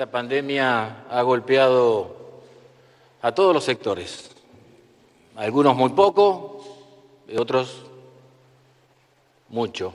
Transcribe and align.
esta 0.00 0.10
pandemia 0.10 1.04
ha 1.10 1.20
golpeado 1.20 2.16
a 3.20 3.32
todos 3.32 3.52
los 3.52 3.62
sectores, 3.62 4.30
algunos 5.36 5.76
muy 5.76 5.90
poco, 5.90 6.64
otros 7.36 7.82
mucho. 9.50 9.92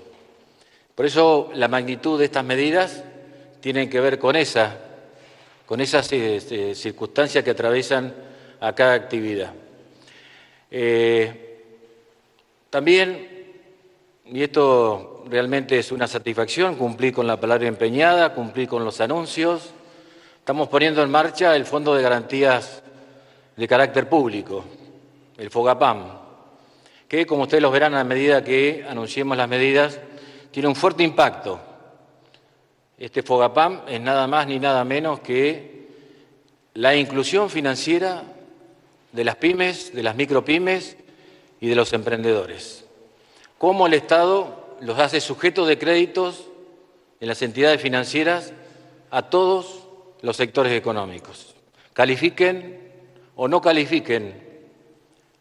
Por 0.93 1.07
eso 1.07 1.49
la 1.55 1.67
magnitud 1.67 2.19
de 2.19 2.25
estas 2.25 2.45
medidas 2.45 3.03
tiene 3.61 3.89
que 3.89 3.99
ver 3.99 4.19
con 4.19 4.35
esa, 4.35 4.77
con 5.65 5.81
esas 5.81 6.13
este, 6.13 6.75
circunstancias 6.75 7.43
que 7.43 7.49
atraviesan 7.49 8.13
a 8.59 8.75
cada 8.75 8.93
actividad. 8.93 9.53
Eh, 10.69 11.63
también, 12.69 13.55
y 14.23 14.43
esto 14.43 15.23
realmente 15.27 15.79
es 15.79 15.91
una 15.91 16.05
satisfacción, 16.07 16.75
cumplir 16.75 17.11
con 17.11 17.25
la 17.25 17.39
palabra 17.39 17.67
empeñada, 17.67 18.35
cumplir 18.35 18.67
con 18.67 18.85
los 18.85 19.01
anuncios. 19.01 19.73
Estamos 20.45 20.67
poniendo 20.67 21.01
en 21.01 21.09
marcha 21.09 21.55
el 21.55 21.65
Fondo 21.65 21.95
de 21.95 22.03
Garantías 22.03 22.83
de 23.57 23.67
Carácter 23.67 24.07
Público, 24.07 24.63
el 25.39 25.49
FOGAPAM, 25.49 26.03
que, 27.07 27.25
como 27.25 27.41
ustedes 27.41 27.63
lo 27.63 27.71
verán 27.71 27.95
a 27.95 28.03
medida 28.03 28.43
que 28.43 28.85
anunciemos 28.87 29.35
las 29.37 29.49
medidas, 29.49 29.99
tiene 30.51 30.69
un 30.69 30.75
fuerte 30.75 31.01
impacto. 31.01 31.59
Este 32.95 33.23
FOGAPAM 33.23 33.85
es 33.87 33.99
nada 33.99 34.27
más 34.27 34.45
ni 34.45 34.59
nada 34.59 34.83
menos 34.83 35.19
que 35.21 35.87
la 36.75 36.95
inclusión 36.95 37.49
financiera 37.49 38.21
de 39.13 39.23
las 39.23 39.37
pymes, 39.37 39.95
de 39.95 40.03
las 40.03 40.15
micropymes 40.15 40.95
y 41.59 41.69
de 41.69 41.75
los 41.75 41.91
emprendedores. 41.91 42.85
Cómo 43.57 43.87
el 43.87 43.95
Estado 43.95 44.77
los 44.79 44.99
hace 44.99 45.21
sujetos 45.21 45.67
de 45.67 45.79
créditos 45.79 46.45
en 47.19 47.29
las 47.29 47.41
entidades 47.41 47.81
financieras 47.81 48.53
a 49.09 49.23
todos 49.23 49.84
los 50.21 50.35
sectores 50.35 50.73
económicos. 50.73 51.55
Califiquen 51.93 52.91
o 53.35 53.47
no 53.47 53.61
califiquen 53.61 54.45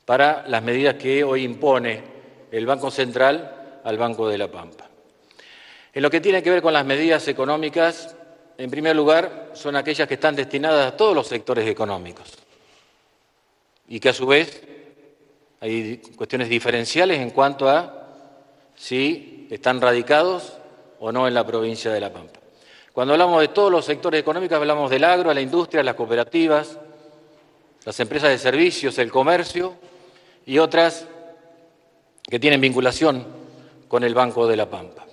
para 0.05 0.47
las 0.49 0.63
medidas 0.63 0.95
que 0.95 1.25
hoy 1.25 1.45
impone 1.45 2.03
el 2.51 2.67
Banco 2.67 2.91
Central 2.91 3.81
al 3.85 3.99
Banco 3.99 4.29
de 4.29 4.39
la 4.39 4.49
Pampa. 4.49 4.89
En 5.93 6.03
lo 6.03 6.11
que 6.11 6.21
tiene 6.21 6.43
que 6.43 6.51
ver 6.51 6.63
con 6.63 6.73
las 6.73 6.85
medidas 6.85 7.27
económicas, 7.29 8.17
en 8.59 8.71
primer 8.71 8.97
lugar, 8.97 9.51
son 9.55 9.77
aquellas 9.77 10.09
que 10.09 10.15
están 10.15 10.37
destinadas 10.37 10.93
a 10.93 10.97
todos 10.97 11.15
los 11.15 11.27
sectores 11.27 11.69
económicos 11.69 12.33
y 13.89 14.01
que 14.01 14.09
a 14.09 14.13
su 14.13 14.27
vez 14.27 14.63
hay 15.61 15.99
cuestiones 16.17 16.49
diferenciales 16.49 17.21
en 17.21 17.31
cuanto 17.31 17.69
a 17.69 18.09
si 18.75 19.47
están 19.51 19.81
radicados 19.81 20.55
o 21.01 21.13
no 21.13 21.29
en 21.29 21.35
la 21.35 21.47
provincia 21.47 21.93
de 21.93 22.01
La 22.01 22.13
Pampa. 22.13 22.44
Cuando 22.95 23.15
hablamos 23.15 23.41
de 23.41 23.49
todos 23.49 23.73
los 23.73 23.85
sectores 23.85 24.21
económicos, 24.21 24.57
hablamos 24.57 24.89
del 24.89 25.03
agro, 25.03 25.35
la 25.35 25.41
industria, 25.41 25.83
las 25.83 25.97
cooperativas, 25.97 26.79
las 27.85 27.99
empresas 27.99 28.31
de 28.31 28.39
servicios, 28.39 28.97
el 28.99 29.11
comercio 29.11 29.75
y 30.47 30.59
otras 30.59 31.05
que 32.23 32.39
tienen 32.39 32.61
vinculación 32.61 33.27
con 33.89 34.05
el 34.05 34.15
Banco 34.15 34.47
de 34.47 34.57
la 34.57 34.71
Pampa. 34.71 35.05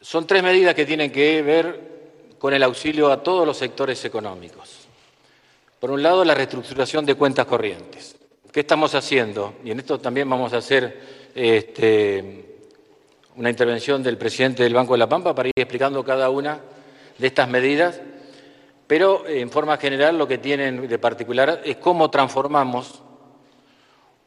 Son 0.00 0.28
tres 0.28 0.44
medidas 0.44 0.76
que 0.76 0.86
tienen 0.86 1.10
que 1.10 1.42
ver 1.42 1.90
con 2.38 2.54
el 2.54 2.62
auxilio 2.62 3.10
a 3.10 3.20
todos 3.20 3.44
los 3.44 3.56
sectores 3.56 4.04
económicos. 4.04 4.86
Por 5.80 5.90
un 5.90 6.04
lado, 6.04 6.24
la 6.24 6.36
reestructuración 6.36 7.04
de 7.04 7.16
cuentas 7.16 7.46
corrientes. 7.46 8.14
¿Qué 8.52 8.60
estamos 8.60 8.94
haciendo? 8.94 9.54
Y 9.64 9.72
en 9.72 9.80
esto 9.80 9.98
también 9.98 10.30
vamos 10.30 10.52
a 10.52 10.58
hacer 10.58 11.00
este, 11.34 12.49
una 13.40 13.48
intervención 13.48 14.02
del 14.02 14.18
presidente 14.18 14.62
del 14.62 14.74
Banco 14.74 14.92
de 14.92 14.98
la 14.98 15.08
Pampa 15.08 15.34
para 15.34 15.48
ir 15.48 15.54
explicando 15.56 16.04
cada 16.04 16.28
una 16.28 16.60
de 17.16 17.26
estas 17.26 17.48
medidas, 17.48 17.98
pero 18.86 19.26
en 19.26 19.50
forma 19.50 19.78
general 19.78 20.18
lo 20.18 20.28
que 20.28 20.36
tienen 20.36 20.86
de 20.86 20.98
particular 20.98 21.62
es 21.64 21.78
cómo 21.78 22.10
transformamos 22.10 23.00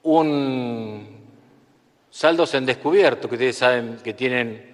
un 0.02 1.22
saldos 2.09 2.56
en 2.56 2.66
descubierto, 2.66 3.29
que 3.29 3.35
ustedes 3.35 3.56
saben 3.56 4.00
que 4.03 4.16
tienen 4.16 4.72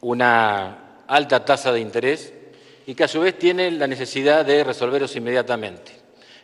una 0.00 1.02
alta 1.06 1.44
tasa 1.44 1.70
de 1.70 1.80
interés 1.80 2.32
y 2.86 2.94
que 2.94 3.04
a 3.04 3.08
su 3.08 3.20
vez 3.20 3.38
tienen 3.38 3.78
la 3.78 3.86
necesidad 3.86 4.46
de 4.46 4.64
resolverlos 4.64 5.14
inmediatamente. 5.16 5.92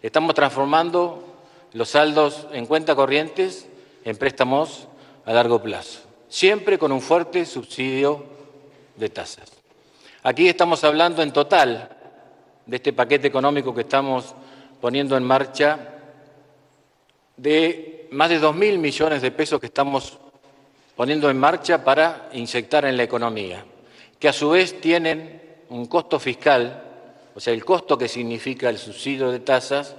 Estamos 0.03 0.35
transformando 0.35 1.39
los 1.73 1.89
saldos 1.89 2.47
en 2.53 2.67
cuenta 2.67 2.95
corrientes 2.95 3.67
en 4.05 4.19
préstamos 4.19 4.87
a 5.25 5.33
largo 5.33 5.63
plazo, 5.63 6.01
siempre 6.33 6.79
con 6.79 6.93
un 6.93 7.03
fuerte 7.03 7.45
subsidio 7.45 8.25
de 8.97 9.11
tasas. 9.11 9.53
Aquí 10.23 10.49
estamos 10.49 10.83
hablando 10.83 11.23
en 11.23 11.31
total 11.31 11.95
de 12.65 12.77
este 12.77 12.95
paquete 12.95 13.29
económico 13.29 13.75
que 13.75 13.83
estamos 13.83 14.35
poniendo 14.81 15.15
en 15.15 15.25
marcha 15.25 15.79
de 17.37 18.09
más 18.13 18.31
de 18.31 18.41
2.000 18.41 18.79
millones 18.79 19.21
de 19.21 19.31
pesos 19.31 19.61
que 19.61 19.67
estamos 19.67 20.19
poniendo 20.97 21.29
en 21.29 21.39
marcha 21.39 21.85
para 21.85 22.31
inyectar 22.33 22.87
en 22.87 22.97
la 22.97 23.03
economía, 23.03 23.67
que 24.19 24.29
a 24.29 24.33
su 24.33 24.49
vez 24.51 24.81
tienen 24.81 25.43
un 25.69 25.85
costo 25.85 26.19
fiscal, 26.19 26.83
o 27.35 27.41
sea, 27.41 27.53
el 27.53 27.63
costo 27.63 27.99
que 27.99 28.09
significa 28.09 28.71
el 28.71 28.79
subsidio 28.79 29.31
de 29.31 29.41
tasas, 29.41 29.97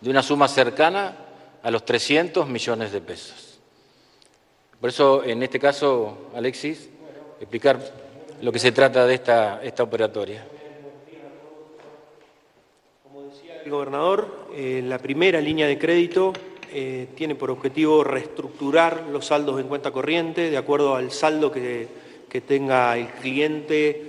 de 0.00 0.10
una 0.10 0.22
suma 0.22 0.46
cercana 0.46 1.16
a 1.60 1.70
los 1.72 1.84
300 1.84 2.46
millones 2.46 2.92
de 2.92 3.00
pesos. 3.00 3.51
Por 4.82 4.88
eso, 4.88 5.22
en 5.22 5.40
este 5.44 5.60
caso, 5.60 6.30
Alexis, 6.34 6.88
explicar 7.38 7.78
lo 8.40 8.50
que 8.50 8.58
se 8.58 8.72
trata 8.72 9.06
de 9.06 9.14
esta, 9.14 9.62
esta 9.62 9.84
operatoria. 9.84 10.44
Como 13.04 13.22
decía 13.22 13.62
el 13.64 13.70
gobernador, 13.70 14.48
eh, 14.52 14.82
la 14.84 14.98
primera 14.98 15.40
línea 15.40 15.68
de 15.68 15.78
crédito 15.78 16.32
eh, 16.72 17.06
tiene 17.14 17.36
por 17.36 17.52
objetivo 17.52 18.02
reestructurar 18.02 19.04
los 19.08 19.26
saldos 19.26 19.60
en 19.60 19.68
cuenta 19.68 19.92
corriente 19.92 20.50
de 20.50 20.56
acuerdo 20.56 20.96
al 20.96 21.12
saldo 21.12 21.52
que, 21.52 21.86
tenga 22.44 22.98
el 22.98 23.06
cliente 23.06 24.02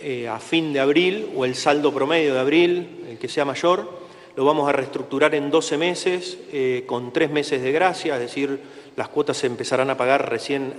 eh, 0.00 0.28
a 0.28 0.38
fin 0.38 0.72
de 0.72 0.78
abril 0.78 1.32
o 1.34 1.44
el 1.44 1.56
saldo 1.56 1.92
promedio 1.92 2.34
de 2.34 2.38
abril, 2.38 3.06
el 3.10 3.18
que 3.18 3.26
sea 3.26 3.44
mayor. 3.44 4.02
Lo 4.36 4.44
vamos 4.44 4.66
a 4.68 4.72
reestructurar 4.72 5.34
en 5.34 5.50
12 5.50 5.76
meses 5.78 6.38
eh, 6.52 6.84
con 6.86 7.12
tres 7.12 7.30
meses 7.30 7.60
de 7.60 7.72
gracia, 7.72 8.14
es 8.14 8.20
decir, 8.20 8.60
las 8.96 9.08
cuotas 9.08 9.36
se 9.36 9.46
empezarán 9.46 9.90
a 9.90 9.96
pagar 9.96 10.28
recién 10.30 10.74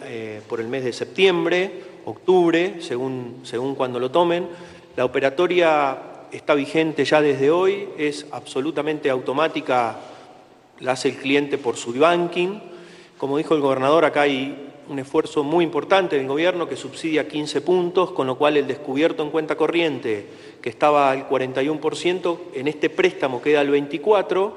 por 0.47 0.59
el 0.59 0.67
mes 0.67 0.83
de 0.83 0.93
septiembre, 0.93 1.71
octubre, 2.05 2.75
según, 2.79 3.41
según 3.43 3.75
cuando 3.75 3.99
lo 3.99 4.11
tomen. 4.11 4.47
La 4.95 5.05
operatoria 5.05 5.97
está 6.31 6.53
vigente 6.53 7.05
ya 7.05 7.21
desde 7.21 7.49
hoy, 7.51 7.89
es 7.97 8.25
absolutamente 8.31 9.09
automática 9.09 9.97
la 10.79 10.91
hace 10.93 11.09
el 11.09 11.15
cliente 11.15 11.57
por 11.57 11.77
su 11.77 11.93
banking. 11.93 12.59
Como 13.17 13.37
dijo 13.37 13.55
el 13.55 13.61
gobernador, 13.61 14.05
acá 14.05 14.21
hay 14.21 14.69
un 14.89 14.99
esfuerzo 14.99 15.43
muy 15.43 15.63
importante 15.63 16.17
del 16.17 16.27
gobierno 16.27 16.67
que 16.67 16.75
subsidia 16.75 17.27
15 17.27 17.61
puntos, 17.61 18.11
con 18.11 18.27
lo 18.27 18.37
cual 18.37 18.57
el 18.57 18.67
descubierto 18.67 19.23
en 19.23 19.29
cuenta 19.29 19.55
corriente, 19.55 20.27
que 20.61 20.69
estaba 20.69 21.11
al 21.11 21.29
41%, 21.29 22.37
en 22.53 22.67
este 22.67 22.89
préstamo 22.89 23.41
queda 23.41 23.61
al 23.61 23.71
24%, 23.71 24.51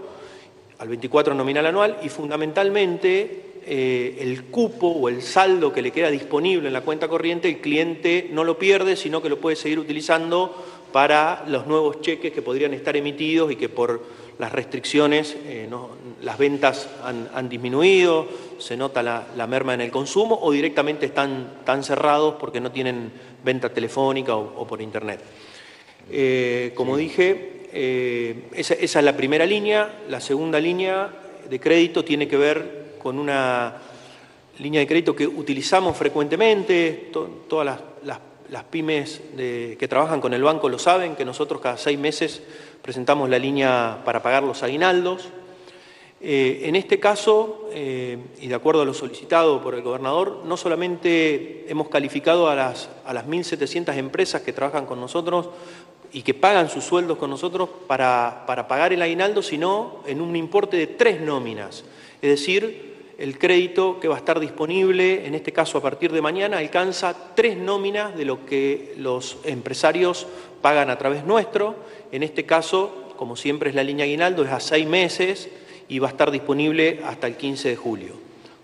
al 0.78 0.88
24 0.88 1.34
nominal 1.34 1.66
anual, 1.66 1.98
y 2.02 2.08
fundamentalmente 2.08 3.46
eh, 3.68 4.18
el 4.20 4.44
cupo 4.44 4.86
o 4.86 5.08
el 5.08 5.22
saldo 5.22 5.72
que 5.72 5.82
le 5.82 5.90
queda 5.90 6.10
disponible 6.10 6.68
en 6.68 6.72
la 6.72 6.82
cuenta 6.82 7.08
corriente, 7.08 7.48
el 7.48 7.60
cliente 7.60 8.28
no 8.32 8.44
lo 8.44 8.58
pierde, 8.58 8.94
sino 8.94 9.20
que 9.20 9.28
lo 9.28 9.40
puede 9.40 9.56
seguir 9.56 9.78
utilizando 9.78 10.54
para 10.92 11.44
los 11.48 11.66
nuevos 11.66 12.00
cheques 12.00 12.32
que 12.32 12.42
podrían 12.42 12.74
estar 12.74 12.96
emitidos 12.96 13.50
y 13.50 13.56
que 13.56 13.68
por 13.68 14.02
las 14.38 14.52
restricciones, 14.52 15.36
eh, 15.46 15.68
las 16.22 16.38
ventas 16.38 16.88
han, 17.02 17.48
disminuido, 17.48 18.28
se 18.58 18.76
nota 18.76 19.02
la, 19.02 19.46
merma 19.46 19.74
en 19.74 19.80
el 19.80 19.90
consumo 19.90 20.38
o 20.40 20.52
directamente 20.52 21.06
están 21.06 21.62
tan 21.64 21.82
cerrados 21.82 22.36
porque 22.38 22.60
no 22.60 22.70
tienen 22.70 23.10
venta 23.44 23.72
telefónica 23.72 24.36
o, 24.36 24.66
por 24.66 24.80
internet. 24.80 25.20
Eh, 26.10 26.72
como 26.74 26.96
dije, 26.96 27.55
eh, 27.78 28.48
esa, 28.54 28.74
es 28.74 28.94
la 28.94 29.14
primera 29.14 29.44
línea. 29.44 30.00
La 30.08 30.18
segunda 30.18 30.58
línea 30.58 31.10
de 31.48 31.60
crédito 31.60 32.02
tiene 32.02 32.26
que 32.26 32.38
ver 32.38 32.94
con 33.02 33.18
una 33.18 33.74
línea 34.58 34.80
de 34.80 34.86
crédito 34.86 35.14
que 35.14 35.26
utilizamos 35.26 35.94
frecuentemente, 35.94 37.10
todas 37.46 37.78
las, 38.02 38.64
pymes 38.70 39.20
que 39.36 39.86
trabajan 39.88 40.22
con 40.22 40.32
el 40.32 40.42
banco 40.42 40.70
lo 40.70 40.78
saben, 40.78 41.16
que 41.16 41.24
nosotros 41.26 41.60
cada 41.60 41.76
seis 41.76 41.98
meses 41.98 42.42
presentamos 42.80 43.28
la 43.28 43.38
línea 43.38 44.00
para 44.06 44.22
pagar 44.22 44.42
los 44.42 44.62
aguinaldos. 44.62 45.28
Eh, 46.18 46.62
en 46.64 46.76
este 46.76 46.98
caso, 46.98 47.68
eh, 47.72 48.16
y 48.40 48.46
de 48.46 48.54
acuerdo 48.54 48.80
a 48.80 48.84
lo 48.86 48.94
solicitado 48.94 49.62
por 49.62 49.74
el 49.74 49.82
gobernador, 49.82 50.42
no 50.46 50.56
solamente 50.56 51.66
hemos 51.68 51.88
calificado 51.88 52.48
a 52.48 52.54
las, 52.54 52.88
a 53.04 53.12
las 53.12 53.26
1.700 53.26 53.94
empresas 53.98 54.40
que 54.40 54.54
trabajan 54.54 54.86
con 54.86 54.98
nosotros 54.98 55.50
y 56.12 56.22
que 56.22 56.34
pagan 56.34 56.68
sus 56.68 56.84
sueldos 56.84 57.18
con 57.18 57.30
nosotros 57.30 57.68
para, 57.86 58.44
para 58.46 58.66
pagar 58.68 58.92
el 58.92 59.02
aguinaldo, 59.02 59.42
sino 59.42 60.02
en 60.06 60.20
un 60.20 60.34
importe 60.36 60.76
de 60.76 60.86
tres 60.86 61.20
nóminas. 61.20 61.84
Es 62.22 62.30
decir, 62.30 62.86
el 63.18 63.38
crédito 63.38 63.98
que 63.98 64.08
va 64.08 64.16
a 64.16 64.18
estar 64.18 64.38
disponible, 64.40 65.26
en 65.26 65.34
este 65.34 65.52
caso 65.52 65.78
a 65.78 65.82
partir 65.82 66.12
de 66.12 66.20
mañana, 66.20 66.58
alcanza 66.58 67.14
tres 67.34 67.56
nóminas 67.56 68.14
de 68.16 68.24
lo 68.24 68.44
que 68.44 68.94
los 68.98 69.38
empresarios 69.44 70.26
pagan 70.60 70.90
a 70.90 70.98
través 70.98 71.24
nuestro. 71.24 71.76
En 72.12 72.22
este 72.22 72.44
caso, 72.44 73.14
como 73.16 73.36
siempre 73.36 73.70
es 73.70 73.76
la 73.76 73.84
línea 73.84 74.04
aguinaldo, 74.04 74.44
es 74.44 74.50
a 74.50 74.60
seis 74.60 74.86
meses 74.86 75.48
y 75.88 75.98
va 75.98 76.08
a 76.08 76.10
estar 76.10 76.30
disponible 76.30 77.00
hasta 77.04 77.26
el 77.26 77.36
15 77.36 77.70
de 77.70 77.76
julio. 77.76 78.12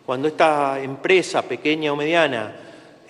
Cuando 0.04 0.28
esta 0.28 0.82
empresa 0.82 1.42
pequeña 1.42 1.92
o 1.92 1.96
mediana 1.96 2.54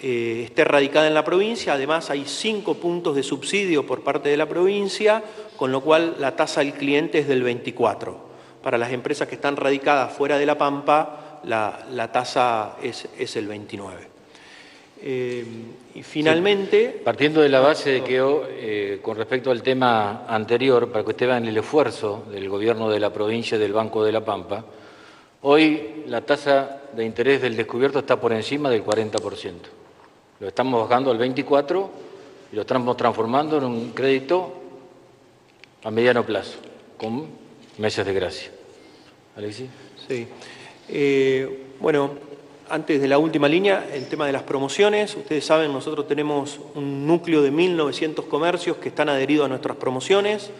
eh, 0.04 0.42
esté 0.46 0.64
radicada 0.64 1.06
en 1.06 1.14
la 1.14 1.24
provincia, 1.24 1.74
además 1.74 2.10
hay 2.10 2.24
cinco 2.26 2.74
puntos 2.74 3.14
de 3.14 3.22
subsidio 3.22 3.86
por 3.86 4.02
parte 4.02 4.30
de 4.30 4.36
la 4.36 4.46
provincia, 4.46 5.22
con 5.56 5.70
lo 5.70 5.80
cual 5.80 6.16
la 6.18 6.34
tasa 6.34 6.60
del 6.60 6.72
cliente 6.72 7.20
es 7.20 7.28
del 7.28 7.44
24. 7.44 8.32
Para 8.64 8.78
las 8.78 8.90
empresas 8.90 9.28
que 9.28 9.36
están 9.36 9.54
radicadas 9.54 10.12
fuera 10.12 10.38
de 10.38 10.46
La 10.46 10.58
Pampa, 10.58 11.40
la, 11.44 12.10
tasa 12.12 12.78
es, 12.82 13.36
el 13.36 13.46
29. 13.46 14.08
Eh, 15.04 15.44
y 15.94 16.02
finalmente... 16.02 17.00
partiendo 17.04 17.40
de 17.40 17.48
la 17.48 17.60
base 17.60 17.90
de 17.90 18.02
que 18.02 18.20
eh, 18.20 18.98
con 19.02 19.16
respecto 19.16 19.52
al 19.52 19.62
tema 19.62 20.24
anterior, 20.26 20.90
para 20.90 21.04
que 21.04 21.10
ustedes 21.10 21.30
vean 21.30 21.46
el 21.46 21.56
esfuerzo 21.58 22.24
del 22.28 22.48
gobierno 22.48 22.90
de 22.90 22.98
la 22.98 23.12
provincia 23.12 23.56
y 23.56 23.60
del 23.60 23.72
Banco 23.72 24.04
de 24.04 24.10
La 24.10 24.24
Pampa, 24.24 24.64
hoy 25.42 26.02
la 26.08 26.22
tasa 26.22 26.82
de 26.92 27.04
interés 27.04 27.40
del 27.40 27.56
descubierto 27.56 28.00
está 28.00 28.20
por 28.20 28.32
encima 28.32 28.68
del 28.68 28.84
40%. 28.84 29.81
Lo 30.42 30.48
estamos 30.48 30.88
bajando 30.88 31.12
al 31.12 31.20
24% 31.20 31.88
y 32.50 32.56
lo 32.56 32.62
estamos 32.62 32.96
transformando 32.96 33.58
en 33.58 33.64
un 33.64 33.90
crédito 33.92 34.52
a 35.84 35.90
mediano 35.92 36.26
plazo, 36.26 36.58
con 36.96 37.28
meses 37.78 38.04
de 38.04 38.12
gracia. 38.12 38.50
Alexis. 39.36 39.68
Sí. 40.08 40.26
Eh, 40.88 41.66
bueno, 41.78 42.14
antes 42.70 43.00
de 43.00 43.06
la 43.06 43.18
última 43.18 43.46
línea, 43.46 43.86
el 43.94 44.08
tema 44.08 44.26
de 44.26 44.32
las 44.32 44.42
promociones. 44.42 45.14
Ustedes 45.14 45.44
saben, 45.44 45.72
nosotros 45.72 46.08
tenemos 46.08 46.58
un 46.74 47.06
núcleo 47.06 47.40
de 47.40 47.52
1.900 47.52 48.26
comercios 48.26 48.78
que 48.78 48.88
están 48.88 49.08
adheridos 49.08 49.46
a 49.46 49.48
nuestras 49.48 49.76
promociones. 49.76 50.50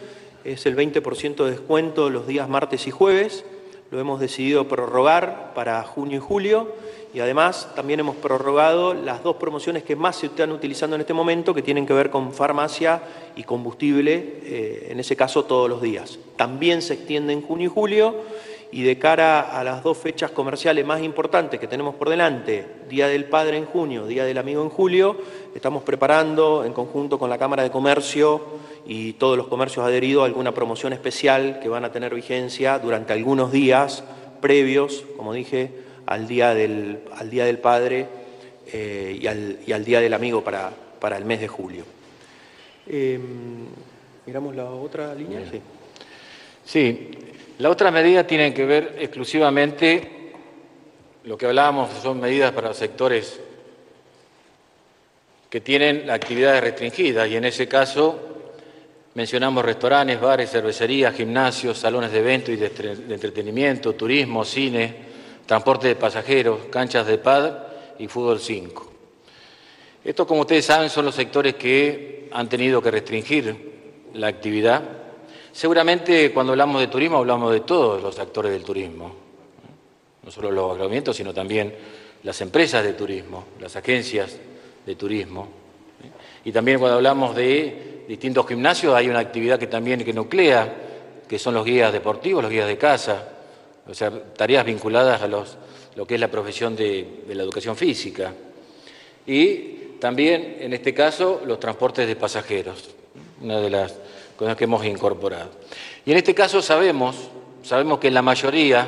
Es 0.45 0.65
el 0.65 0.77
20% 0.77 1.43
de 1.43 1.51
descuento 1.51 2.09
los 2.09 2.25
días 2.25 2.47
martes 2.47 2.87
y 2.87 2.91
jueves. 2.91 3.43
Lo 3.93 3.99
hemos 3.99 4.19
decidido 4.19 4.67
prorrogar 4.67 5.53
para 5.53 5.83
junio 5.83 6.17
y 6.17 6.19
julio 6.19 6.73
y 7.13 7.19
además 7.19 7.69
también 7.75 7.99
hemos 7.99 8.15
prorrogado 8.15 8.95
las 8.95 9.21
dos 9.21 9.35
promociones 9.35 9.83
que 9.83 9.95
más 9.95 10.15
se 10.15 10.25
están 10.25 10.51
utilizando 10.51 10.95
en 10.95 11.01
este 11.01 11.13
momento, 11.13 11.53
que 11.53 11.61
tienen 11.61 11.85
que 11.85 11.93
ver 11.93 12.09
con 12.09 12.33
farmacia 12.33 13.03
y 13.35 13.43
combustible, 13.43 14.39
eh, 14.45 14.87
en 14.89 14.99
ese 14.99 15.15
caso 15.15 15.45
todos 15.45 15.69
los 15.69 15.79
días. 15.79 16.17
También 16.37 16.81
se 16.81 16.95
extiende 16.95 17.33
en 17.33 17.43
junio 17.43 17.67
y 17.67 17.71
julio 17.71 18.15
y 18.73 18.81
de 18.81 18.97
cara 18.97 19.39
a 19.39 19.63
las 19.63 19.83
dos 19.83 19.99
fechas 19.99 20.31
comerciales 20.31 20.83
más 20.83 21.03
importantes 21.03 21.59
que 21.59 21.67
tenemos 21.67 21.93
por 21.93 22.09
delante, 22.09 22.65
Día 22.89 23.07
del 23.07 23.25
Padre 23.25 23.57
en 23.57 23.65
junio, 23.65 24.07
Día 24.07 24.25
del 24.25 24.39
Amigo 24.39 24.63
en 24.63 24.69
julio, 24.69 25.15
estamos 25.53 25.83
preparando 25.83 26.65
en 26.65 26.73
conjunto 26.73 27.19
con 27.19 27.29
la 27.29 27.37
Cámara 27.37 27.61
de 27.61 27.69
Comercio 27.69 28.41
y 28.87 29.13
todos 29.13 29.37
los 29.37 29.45
comercios 29.45 29.85
adheridos 29.85 30.25
alguna 30.25 30.55
promoción 30.55 30.91
especial 30.91 31.59
que 31.61 31.69
van 31.69 31.85
a 31.85 31.91
tener 31.91 32.15
vigencia 32.15 32.79
durante 32.79 33.13
algunos 33.13 33.51
días 33.51 34.03
previos, 34.41 35.05
como 35.17 35.33
dije, 35.33 35.69
al 36.07 36.27
Día 36.27 36.55
del, 36.55 37.01
al 37.15 37.29
día 37.29 37.45
del 37.45 37.59
Padre 37.59 38.07
eh, 38.73 39.19
y, 39.21 39.27
al, 39.71 39.85
Día 39.85 40.01
del 40.01 40.15
Amigo 40.15 40.43
para, 40.43 40.71
para 40.99 41.15
el 41.17 41.25
mes 41.25 41.41
de 41.41 41.47
julio. 41.47 41.83
Em, 42.87 43.67
¿Miramos 44.25 44.55
la 44.55 44.65
otra 44.65 45.13
línea? 45.13 45.41
Sí. 45.51 45.61
sí, 46.65 47.11
la 47.63 47.69
otra 47.69 47.91
medida 47.91 48.27
tiene 48.27 48.53
que 48.53 48.65
ver 48.65 48.97
exclusivamente, 48.99 50.33
lo 51.23 51.37
que 51.37 51.45
hablábamos 51.45 51.91
son 52.01 52.19
medidas 52.19 52.51
para 52.51 52.73
sectores 52.73 53.39
que 55.49 55.61
tienen 55.61 56.09
actividades 56.09 56.61
restringidas 56.61 57.29
y 57.29 57.37
en 57.37 57.45
ese 57.45 57.69
caso 57.69 58.19
mencionamos 59.13 59.63
restaurantes, 59.63 60.19
bares, 60.19 60.51
cervecerías, 60.51 61.15
gimnasios, 61.15 61.77
salones 61.77 62.11
de 62.11 62.19
eventos 62.19 62.49
y 62.53 62.57
de 62.57 62.65
entretenimiento, 63.13 63.93
turismo, 63.93 64.43
cine, 64.43 64.95
transporte 65.45 65.87
de 65.87 65.95
pasajeros, 65.95 66.65
canchas 66.69 67.07
de 67.07 67.17
pad 67.17 67.53
y 67.97 68.09
fútbol 68.09 68.41
5. 68.41 68.91
Estos, 70.03 70.27
como 70.27 70.41
ustedes 70.41 70.65
saben, 70.65 70.89
son 70.89 71.05
los 71.05 71.15
sectores 71.15 71.55
que 71.55 72.27
han 72.33 72.49
tenido 72.49 72.81
que 72.81 72.91
restringir 72.91 74.01
la 74.15 74.27
actividad. 74.27 75.02
Seguramente 75.53 76.33
cuando 76.33 76.53
hablamos 76.53 76.81
de 76.81 76.87
turismo 76.87 77.17
hablamos 77.17 77.53
de 77.53 77.59
todos 77.59 78.01
los 78.01 78.17
actores 78.17 78.51
del 78.51 78.63
turismo, 78.63 79.15
no 80.23 80.31
solo 80.31 80.49
los 80.49 80.71
agremientos, 80.71 81.15
sino 81.15 81.31
también 81.31 81.75
las 82.23 82.41
empresas 82.41 82.83
de 82.83 82.93
turismo, 82.93 83.45
las 83.59 83.75
agencias 83.75 84.35
de 84.83 84.95
turismo. 84.95 85.47
Y 86.43 86.51
también 86.51 86.79
cuando 86.79 86.97
hablamos 86.97 87.35
de 87.35 88.03
distintos 88.07 88.47
gimnasios 88.47 88.95
hay 88.95 89.07
una 89.09 89.19
actividad 89.19 89.59
que 89.59 89.67
también 89.67 90.03
que 90.03 90.11
nuclea, 90.11 90.73
que 91.27 91.37
son 91.37 91.53
los 91.53 91.63
guías 91.63 91.93
deportivos, 91.93 92.41
los 92.41 92.51
guías 92.51 92.67
de 92.67 92.77
casa, 92.79 93.29
o 93.87 93.93
sea, 93.93 94.11
tareas 94.33 94.65
vinculadas 94.65 95.21
a 95.21 95.27
los, 95.27 95.57
lo 95.95 96.07
que 96.07 96.15
es 96.15 96.19
la 96.19 96.31
profesión 96.31 96.75
de, 96.75 97.25
la 97.27 97.43
educación 97.43 97.75
física. 97.75 98.33
Y 99.27 99.97
también, 99.99 100.57
en 100.59 100.73
este 100.73 100.95
caso, 100.95 101.41
los 101.45 101.59
transportes 101.59 102.07
de 102.07 102.15
pasajeros, 102.15 102.89
una 103.41 103.59
de 103.59 103.69
las 103.69 103.93
que 104.57 104.63
hemos 104.65 104.85
incorporado. 104.85 105.49
Y 106.05 106.11
en 106.11 106.17
este 106.17 106.35
caso 106.35 106.61
sabemos, 106.61 107.15
sabemos 107.63 107.99
que 107.99 108.11
la 108.11 108.21
mayoría 108.21 108.87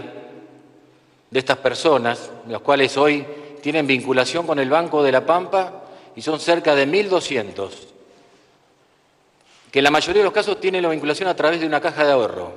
de 1.29 1.39
estas 1.39 1.57
personas, 1.57 2.31
las 2.47 2.61
cuales 2.61 2.95
hoy 2.97 3.25
tienen 3.61 3.87
vinculación 3.87 4.45
con 4.45 4.59
el 4.59 4.69
Banco 4.69 5.01
de 5.01 5.11
la 5.11 5.25
Pampa, 5.25 5.83
y 6.15 6.21
son 6.21 6.39
cerca 6.39 6.75
de 6.75 6.87
1.200, 6.87 7.69
que 9.71 9.79
en 9.79 9.83
la 9.83 9.91
mayoría 9.91 10.21
de 10.21 10.25
los 10.25 10.33
casos 10.33 10.59
tienen 10.59 10.83
la 10.83 10.89
vinculación 10.89 11.27
a 11.27 11.35
través 11.35 11.59
de 11.59 11.67
una 11.67 11.81
caja 11.81 12.05
de 12.05 12.11
ahorro, 12.11 12.53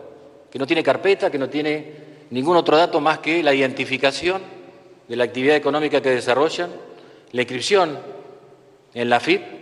que 0.51 0.59
no 0.59 0.67
tiene 0.67 0.83
carpeta, 0.83 1.31
que 1.31 1.39
no 1.39 1.49
tiene 1.49 2.09
ningún 2.31 2.57
otro 2.57 2.77
dato 2.77 3.01
más 3.01 3.19
que 3.19 3.43
la 3.43 3.53
identificación 3.53 4.43
de 5.09 5.17
la 5.17 5.25
actividad 5.25 5.57
económica 5.57 6.01
que 6.01 6.11
desarrollan, 6.11 6.71
la 7.33 7.43
inscripción 7.43 7.99
en 8.95 9.11
la 9.11 9.19
FIP 9.19 9.58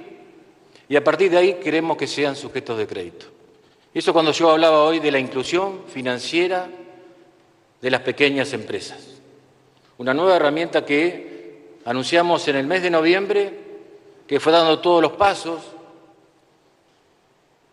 y 0.89 0.97
a 0.97 1.05
partir 1.05 1.31
de 1.31 1.39
ahí 1.39 1.55
queremos 1.55 1.97
que 1.97 2.07
sean 2.07 2.37
sujetos 2.37 2.79
de 2.79 2.87
crédito. 2.87 3.27
Eso 3.93 4.13
cuando 4.13 4.33
yo 4.33 4.51
hablaba 4.51 4.85
hoy 4.85 5.01
de 5.01 5.11
la 5.11 5.19
inclusión 5.19 5.85
financiera 5.89 6.69
de 7.81 7.91
las 7.91 8.01
pequeñas 8.03 8.53
empresas. 8.53 8.99
Una 9.99 10.13
nueva 10.13 10.37
herramienta 10.37 10.85
que 10.85 11.79
anunciamos 11.85 12.47
en 12.49 12.57
el 12.57 12.67
mes 12.67 12.83
de 12.83 12.91
noviembre, 12.91 13.53
que 14.27 14.41
fue 14.41 14.53
dando 14.53 14.81
todos 14.81 15.01
los 15.01 15.13
pasos, 15.13 15.63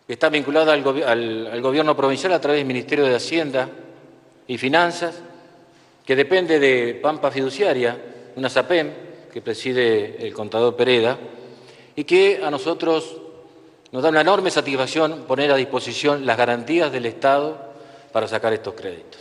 que 0.06 0.12
está 0.12 0.28
vinculada 0.28 0.72
al, 0.72 1.60
gobierno 1.62 1.96
provincial 1.96 2.32
a 2.32 2.40
través 2.40 2.60
del 2.60 2.66
Ministerio 2.66 3.04
de 3.04 3.14
Hacienda, 3.14 3.68
y 4.46 4.58
Finanzas, 4.58 5.22
que 6.04 6.16
depende 6.16 6.58
de 6.58 6.94
Pampa 7.02 7.30
Fiduciaria, 7.30 7.96
una 8.36 8.50
SAPEM 8.50 8.92
que 9.32 9.40
preside 9.40 10.26
el 10.26 10.32
contador 10.34 10.76
Pereda, 10.76 11.18
y 11.96 12.04
que 12.04 12.42
a 12.42 12.50
nosotros 12.50 13.16
nos 13.92 14.02
da 14.02 14.08
una 14.08 14.22
enorme 14.22 14.50
satisfacción 14.50 15.24
poner 15.26 15.52
a 15.52 15.56
disposición 15.56 16.26
las 16.26 16.36
garantías 16.36 16.90
del 16.90 17.06
Estado 17.06 17.56
para 18.12 18.26
sacar 18.26 18.52
estos 18.52 18.74
créditos. 18.74 19.20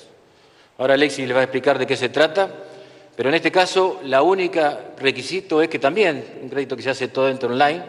Ahora 0.77 0.95
Alexis 0.95 1.27
les 1.27 1.35
va 1.35 1.41
a 1.41 1.43
explicar 1.43 1.77
de 1.77 1.85
qué 1.85 1.95
se 1.95 2.09
trata, 2.09 2.49
pero 3.15 3.29
en 3.29 3.35
este 3.35 3.51
caso 3.51 3.99
la 4.03 4.23
única 4.23 4.93
requisito 4.97 5.61
es 5.61 5.69
que 5.69 5.77
también, 5.77 6.39
un 6.41 6.49
crédito 6.49 6.75
que 6.75 6.81
se 6.81 6.89
hace 6.89 7.07
todo 7.09 7.27
dentro 7.27 7.49
online, 7.49 7.83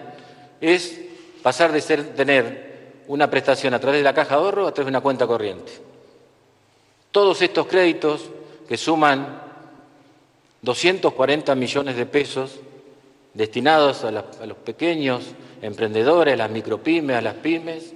es 0.60 1.00
pasar 1.42 1.72
de 1.72 1.80
ser, 1.80 2.14
tener 2.14 3.02
una 3.08 3.30
prestación 3.30 3.72
a 3.74 3.80
través 3.80 4.00
de 4.00 4.04
la 4.04 4.14
caja 4.14 4.36
de 4.36 4.42
ahorro 4.42 4.66
a 4.66 4.74
través 4.74 4.86
de 4.86 4.96
una 4.96 5.00
cuenta 5.00 5.26
corriente. 5.26 5.72
Todos 7.10 7.40
estos 7.42 7.66
créditos 7.66 8.28
que 8.68 8.76
suman 8.76 9.42
240 10.62 11.54
millones 11.54 11.96
de 11.96 12.06
pesos 12.06 12.58
destinados 13.34 14.04
a, 14.04 14.10
los 14.12 14.56
pequeños 14.64 15.24
emprendedores, 15.60 16.34
a 16.34 16.36
las 16.36 16.50
micropymes, 16.50 17.16
a 17.16 17.20
las 17.20 17.34
pymes, 17.34 17.92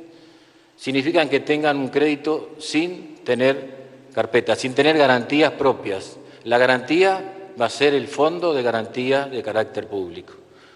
significan 0.76 1.28
que 1.28 1.40
tengan 1.40 1.78
un 1.78 1.88
crédito 1.88 2.50
sin 2.58 3.16
tener 3.24 3.78
carpeta, 4.14 4.56
sin 4.56 4.74
tener 4.74 4.98
garantías 4.98 5.52
propias. 5.52 6.18
La 6.44 6.58
garantía 6.58 7.34
va 7.60 7.66
a 7.66 7.70
ser 7.70 7.94
el 7.94 8.08
Fondo 8.08 8.52
de 8.52 8.62
Garantía 8.62 9.26
de 9.26 9.42
Carácter 9.42 9.88
Público, 9.88 10.34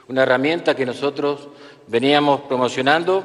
una 0.09 0.23
herramienta 0.23 0.75
que 0.75 0.87
nosotros 0.87 1.49
veníamos 1.87 2.42
promocionando 2.42 3.25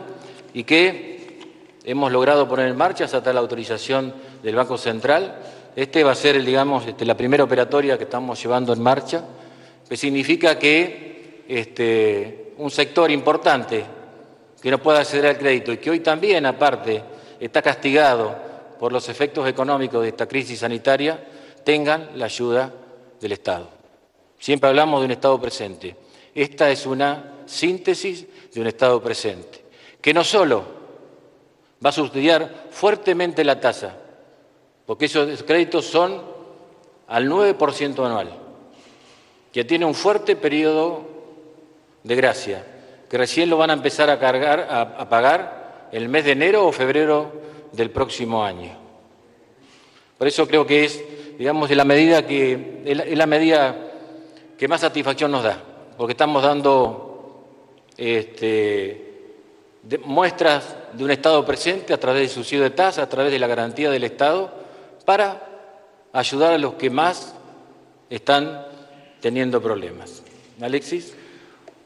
y 0.54 0.64
que 0.64 1.40
hemos 1.84 2.12
logrado 2.12 2.48
poner 2.48 2.68
en 2.68 2.78
marcha 2.78 3.06
hasta 3.06 3.34
la 3.34 3.40
autorización 3.40 4.14
del 4.44 4.56
Banco 4.56 4.78
Central. 4.78 5.40
Este 5.76 6.04
va 6.04 6.12
a 6.12 6.16
ser, 6.16 6.44
digamos, 6.44 6.86
este, 6.86 7.06
la 7.06 7.16
primera 7.16 7.44
operatoria 7.44 7.98
que 7.98 8.04
estamos 8.04 8.42
llevando 8.42 8.74
en 8.74 8.82
marcha, 8.82 9.24
que 9.88 9.96
significa 9.96 10.60
que 10.60 11.07
este, 11.48 12.54
un 12.58 12.72
sector 12.72 13.10
importante 13.12 13.84
que 14.62 14.72
no 14.72 14.82
pueda 14.82 15.00
acceder 15.00 15.28
al 15.28 15.38
crédito 15.38 15.72
y 15.72 15.78
que 15.78 15.90
hoy 15.90 16.00
también, 16.00 16.46
aparte, 16.46 17.04
está 17.40 17.62
castigado 17.62 18.36
por 18.80 18.92
los 18.92 19.08
efectos 19.10 19.48
económicos 19.48 20.02
de 20.02 20.10
esta 20.10 20.28
crisis 20.28 20.60
sanitaria, 20.60 21.24
tengan 21.64 22.12
la 22.16 22.26
ayuda 22.26 22.74
del 23.20 23.32
Estado. 23.32 23.70
Siempre 24.40 24.70
hablamos 24.70 25.02
de 25.02 25.06
un 25.06 25.12
Estado 25.12 25.40
presente. 25.40 25.96
Esta 26.34 26.70
es 26.70 26.86
una 26.86 27.34
síntesis 27.46 28.26
de 28.54 28.62
un 28.62 28.68
Estado 28.68 29.02
presente 29.02 29.66
que 30.02 30.14
no 30.14 30.24
solo 30.24 30.64
va 31.84 31.90
a 31.90 31.94
subsidiar 31.94 32.68
fuertemente 32.72 33.44
la 33.44 33.60
tasa, 33.60 33.96
porque 34.86 35.06
esos 35.06 35.44
créditos 35.44 35.86
son 35.86 36.22
al 37.08 37.30
9% 37.30 38.06
anual, 38.06 38.30
que 39.52 39.66
tiene 39.66 39.86
un 39.86 39.94
fuerte 39.94 40.36
periodo 40.36 41.17
de 42.08 42.16
gracia, 42.16 42.64
que 43.10 43.18
recién 43.18 43.50
lo 43.50 43.58
van 43.58 43.70
a 43.70 43.74
empezar 43.74 44.10
a, 44.10 44.18
cargar, 44.18 44.68
a, 44.70 45.10
pagar 45.10 45.90
el 45.92 46.08
mes 46.08 46.24
de 46.24 46.32
enero 46.32 46.66
o 46.66 46.72
febrero 46.72 47.32
del 47.74 47.92
próximo 47.92 48.44
año. 48.44 48.72
Por 50.18 50.28
eso 50.28 50.48
creo 50.48 50.66
que 50.66 50.86
es, 50.86 51.04
digamos, 51.38 51.70
la 51.70 51.84
medida 51.84 52.26
que 52.26 52.82
es 52.86 53.18
la 53.18 53.26
medida 53.26 53.76
que 54.58 54.68
más 54.68 54.82
satisfacción 54.82 55.32
nos 55.32 55.44
da, 55.44 55.62
porque 55.98 56.14
estamos 56.14 56.42
dando 56.42 57.46
este, 57.98 59.26
muestras 60.06 60.76
de 60.94 61.04
un 61.04 61.12
Estado 61.12 61.46
presente 61.46 61.94
a 61.94 62.00
través 62.00 62.22
del 62.22 62.30
subsidio 62.30 62.64
de 62.64 62.70
tasa, 62.72 63.04
a 63.04 63.10
través 63.10 63.32
de 63.32 63.40
la 63.40 63.48
garantía 63.48 63.92
del 63.92 64.06
Estado, 64.06 64.52
para 65.06 65.46
ayudar 66.14 66.54
a 66.54 66.58
los 66.58 66.76
que 66.76 66.90
más 66.90 67.36
están 68.10 68.66
teniendo 69.20 69.62
problemas. 69.62 70.24
Alexis. 70.62 71.17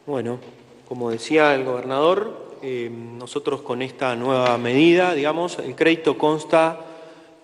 Bueno, 0.08 0.39
como 0.88 1.12
decía 1.12 1.53
el 1.53 1.63
gobernador, 1.63 2.58
eh, 2.63 2.89
nosotros 2.91 3.62
con 3.62 3.84
esta 3.84 4.15
nueva 4.15 4.58
medida, 4.58 5.13
digamos, 5.13 5.60
el 5.60 5.75
crédito 5.75 6.17
consta 6.17 6.79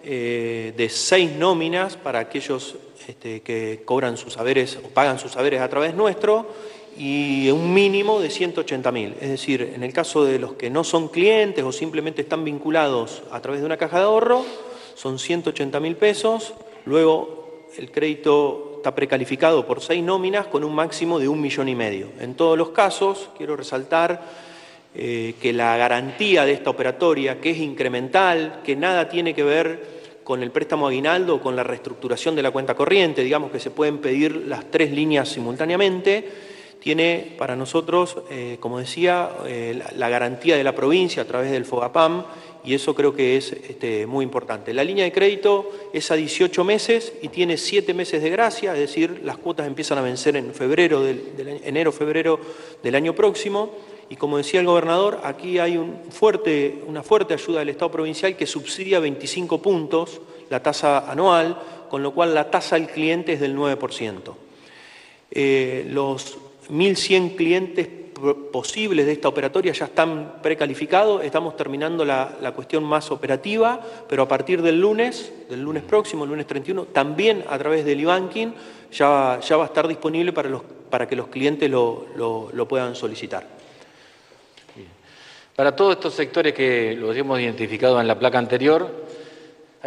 eh, 0.03 0.73
de 0.75 0.89
seis 0.89 1.31
nóminas 1.33 1.97
para 1.97 2.17
aquellos 2.17 2.75
este, 3.07 3.41
que 3.41 3.83
cobran 3.85 4.17
sus 4.17 4.33
saberes 4.33 4.79
o 4.83 4.89
pagan 4.89 5.19
sus 5.19 5.33
saberes 5.33 5.61
a 5.61 5.69
través 5.69 5.93
nuestro 5.93 6.47
y 6.97 7.51
un 7.51 7.75
mínimo 7.75 8.19
de 8.19 8.31
180 8.31 8.91
mil. 8.91 9.13
Es 9.21 9.29
decir, 9.29 9.73
en 9.75 9.83
el 9.83 9.93
caso 9.93 10.25
de 10.25 10.39
los 10.39 10.53
que 10.53 10.71
no 10.71 10.83
son 10.83 11.09
clientes 11.09 11.63
o 11.63 11.71
simplemente 11.71 12.23
están 12.23 12.43
vinculados 12.43 13.21
a 13.29 13.39
través 13.39 13.59
de 13.59 13.67
una 13.67 13.77
caja 13.77 13.99
de 13.99 14.05
ahorro, 14.05 14.43
son 14.95 15.19
180 15.19 15.79
mil 15.79 15.95
pesos. 15.95 16.55
Luego 16.85 17.67
el 17.77 17.91
crédito 17.91 18.76
está 18.88 18.96
precalificado 18.96 19.67
por 19.67 19.82
seis 19.82 20.01
nóminas 20.01 20.48
con 20.48 20.63
un 20.63 20.74
máximo 20.74 21.20
de 21.20 21.27
un 21.27 21.41
millón 21.41 21.67
y 21.67 21.75
medio. 21.75 22.08
En 22.22 22.36
todos 22.36 22.58
los 22.58 22.70
casos, 22.70 23.32
quiero 23.36 23.58
resaltar 23.58 24.22
eh, 24.96 25.36
que 25.41 25.51
la 25.51 25.75
garantía 25.75 26.46
de 26.46 26.53
esta 26.53 26.70
operatoria, 26.70 27.41
que 27.41 27.50
es 27.50 27.58
incremental, 27.58 28.62
que 28.63 28.77
nada 28.77 29.10
tiene 29.10 29.34
que 29.34 29.44
ver 29.44 30.22
con 30.24 30.41
el 30.41 30.51
préstamo 30.51 30.88
aguinaldo 30.88 31.36
o 31.36 31.41
con 31.41 31.53
la 31.53 31.63
reestructuración 31.63 32.34
de 32.34 32.44
la 32.44 32.51
cuenta 32.51 32.75
corriente, 32.75 33.25
digamos 33.25 33.51
que 33.51 33.60
se 33.60 33.72
pueden 33.72 33.98
pedir 33.98 34.46
las 34.48 34.72
tres 34.72 34.89
líneas 34.94 35.27
simultáneamente, 35.27 36.25
tiene 36.79 37.36
para 37.38 37.58
nosotros, 37.58 38.20
eh, 38.32 38.56
como 38.62 38.79
decía, 38.79 39.32
eh, 39.46 39.82
la, 39.98 40.08
garantía 40.08 40.56
de 40.56 40.63
la 40.63 40.74
provincia 40.74 41.24
a 41.24 41.25
través 41.25 41.51
del 41.51 41.65
FOGAPAM 41.65 42.24
y 42.67 42.74
eso 42.74 42.93
creo 42.93 43.15
que 43.15 43.38
es 43.38 43.53
este, 43.53 44.05
muy 44.05 44.25
importante. 44.25 44.74
La 44.74 44.83
línea 44.83 45.05
de 45.05 45.13
crédito 45.13 45.71
es 45.93 46.12
a 46.12 46.15
18 46.15 46.65
meses 46.65 47.13
y 47.21 47.29
tiene 47.29 47.55
7 47.55 47.93
meses 47.93 48.21
de 48.21 48.29
gracia, 48.29 48.74
es 48.74 48.79
decir, 48.79 49.21
las 49.24 49.38
cuotas 49.38 49.67
empiezan 49.67 50.00
a 50.00 50.01
vencer 50.01 50.36
en 50.36 50.53
febrero, 50.53 51.01
del, 51.01 51.62
enero, 51.63 51.93
febrero 51.93 52.41
del 52.83 52.95
año 52.95 53.15
próximo. 53.15 53.74
Y 54.09 54.17
como 54.17 54.36
decía 54.36 54.59
el 54.59 54.65
gobernador, 54.65 55.21
aquí 55.24 55.59
hay 55.59 55.77
una 55.77 57.03
fuerte 57.03 57.33
ayuda 57.33 57.59
del 57.59 57.69
Estado 57.69 57.89
provincial 57.89 58.36
que 58.36 58.45
subsidia 58.45 59.00
25 59.00 59.62
puntos 59.62 60.19
la 60.50 60.62
tasa 60.62 61.09
anual, 61.09 61.57
con 61.89 62.03
lo 62.03 62.13
cual 62.13 62.33
la 62.33 62.51
tasa 62.51 62.75
al 62.75 62.88
cliente 62.88 63.31
es 63.31 63.39
del 63.39 63.55
9%. 63.55 64.33
Eh, 65.31 65.88
los 65.89 66.38
1.100 66.69 67.36
clientes 67.38 67.88
posibles 68.51 69.05
de 69.05 69.12
esta 69.12 69.27
operatoria 69.27 69.71
ya 69.74 69.86
están 69.86 70.36
precalificados, 70.41 71.24
estamos 71.24 71.55
terminando 71.55 72.03
la, 72.05 72.51
cuestión 72.55 72.83
más 72.83 73.12
operativa, 73.12 73.79
pero 74.07 74.24
a 74.24 74.27
partir 74.27 74.62
del 74.62 74.79
lunes, 74.79 75.31
del 75.50 75.62
lunes 75.62 75.83
próximo, 75.83 76.24
el 76.24 76.29
lunes 76.29 76.47
31, 76.47 76.86
también 76.86 77.43
a 77.50 77.57
través 77.57 77.86
del 77.86 78.00
e-banking 78.00 78.53
ya, 78.91 79.39
va 79.39 79.63
a 79.63 79.65
estar 79.65 79.88
disponible 79.88 80.33
para, 80.33 80.50
los, 80.50 80.62
para 80.89 81.07
que 81.07 81.15
los 81.15 81.27
clientes 81.27 81.69
lo, 81.69 82.07
lo 82.15 82.67
puedan 82.67 82.95
solicitar. 82.95 83.45
Para 85.55 85.75
todos 85.75 85.95
estos 85.95 86.13
sectores 86.13 86.53
que 86.53 86.95
los 86.95 87.15
hemos 87.15 87.39
identificado 87.39 88.00
en 88.00 88.07
la 88.07 88.19
placa 88.19 88.38
anterior, 88.38 88.91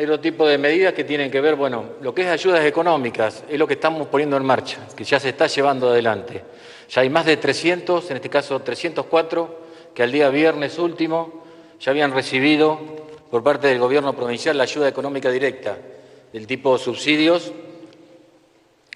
hay 0.01 0.07
otro 0.07 0.19
tipo 0.19 0.49
de 0.49 0.57
medidas 0.57 0.95
que 0.95 1.05
tienen 1.05 1.31
que 1.31 1.43
ver, 1.43 1.57
bueno, 1.57 1.85
lo 2.01 2.15
que 2.15 2.23
es 2.23 2.29
ayudas 2.29 2.65
económicas, 2.65 3.45
es 3.47 3.59
lo 3.59 3.67
que 3.67 3.75
estamos 3.75 4.09
poniendo 4.09 4.35
en 4.39 4.47
marcha, 4.47 4.79
que 4.97 5.05
ya 5.05 5.21
se 5.21 5.29
está 5.29 5.47
llevando 5.47 5.91
adelante. 5.91 6.43
Ya 6.89 7.03
hay 7.03 7.11
más 7.11 7.27
de 7.27 7.37
300, 7.37 8.11
en 8.11 8.17
este 8.17 8.31
caso 8.31 8.59
304, 8.63 9.61
que 9.95 10.03
al 10.03 10.11
día 10.11 10.31
viernes 10.31 10.79
último 10.79 11.45
ya 11.79 11.91
habían 11.91 12.15
recibido 12.15 12.81
por 13.31 13.43
parte 13.43 13.67
del 13.67 13.79
gobierno 13.79 14.17
provincial 14.17 14.57
la 14.57 14.63
ayuda 14.63 14.89
económica 14.89 15.31
directa 15.31 15.77
del 16.33 16.47
tipo 16.47 16.79
subsidios 16.79 17.53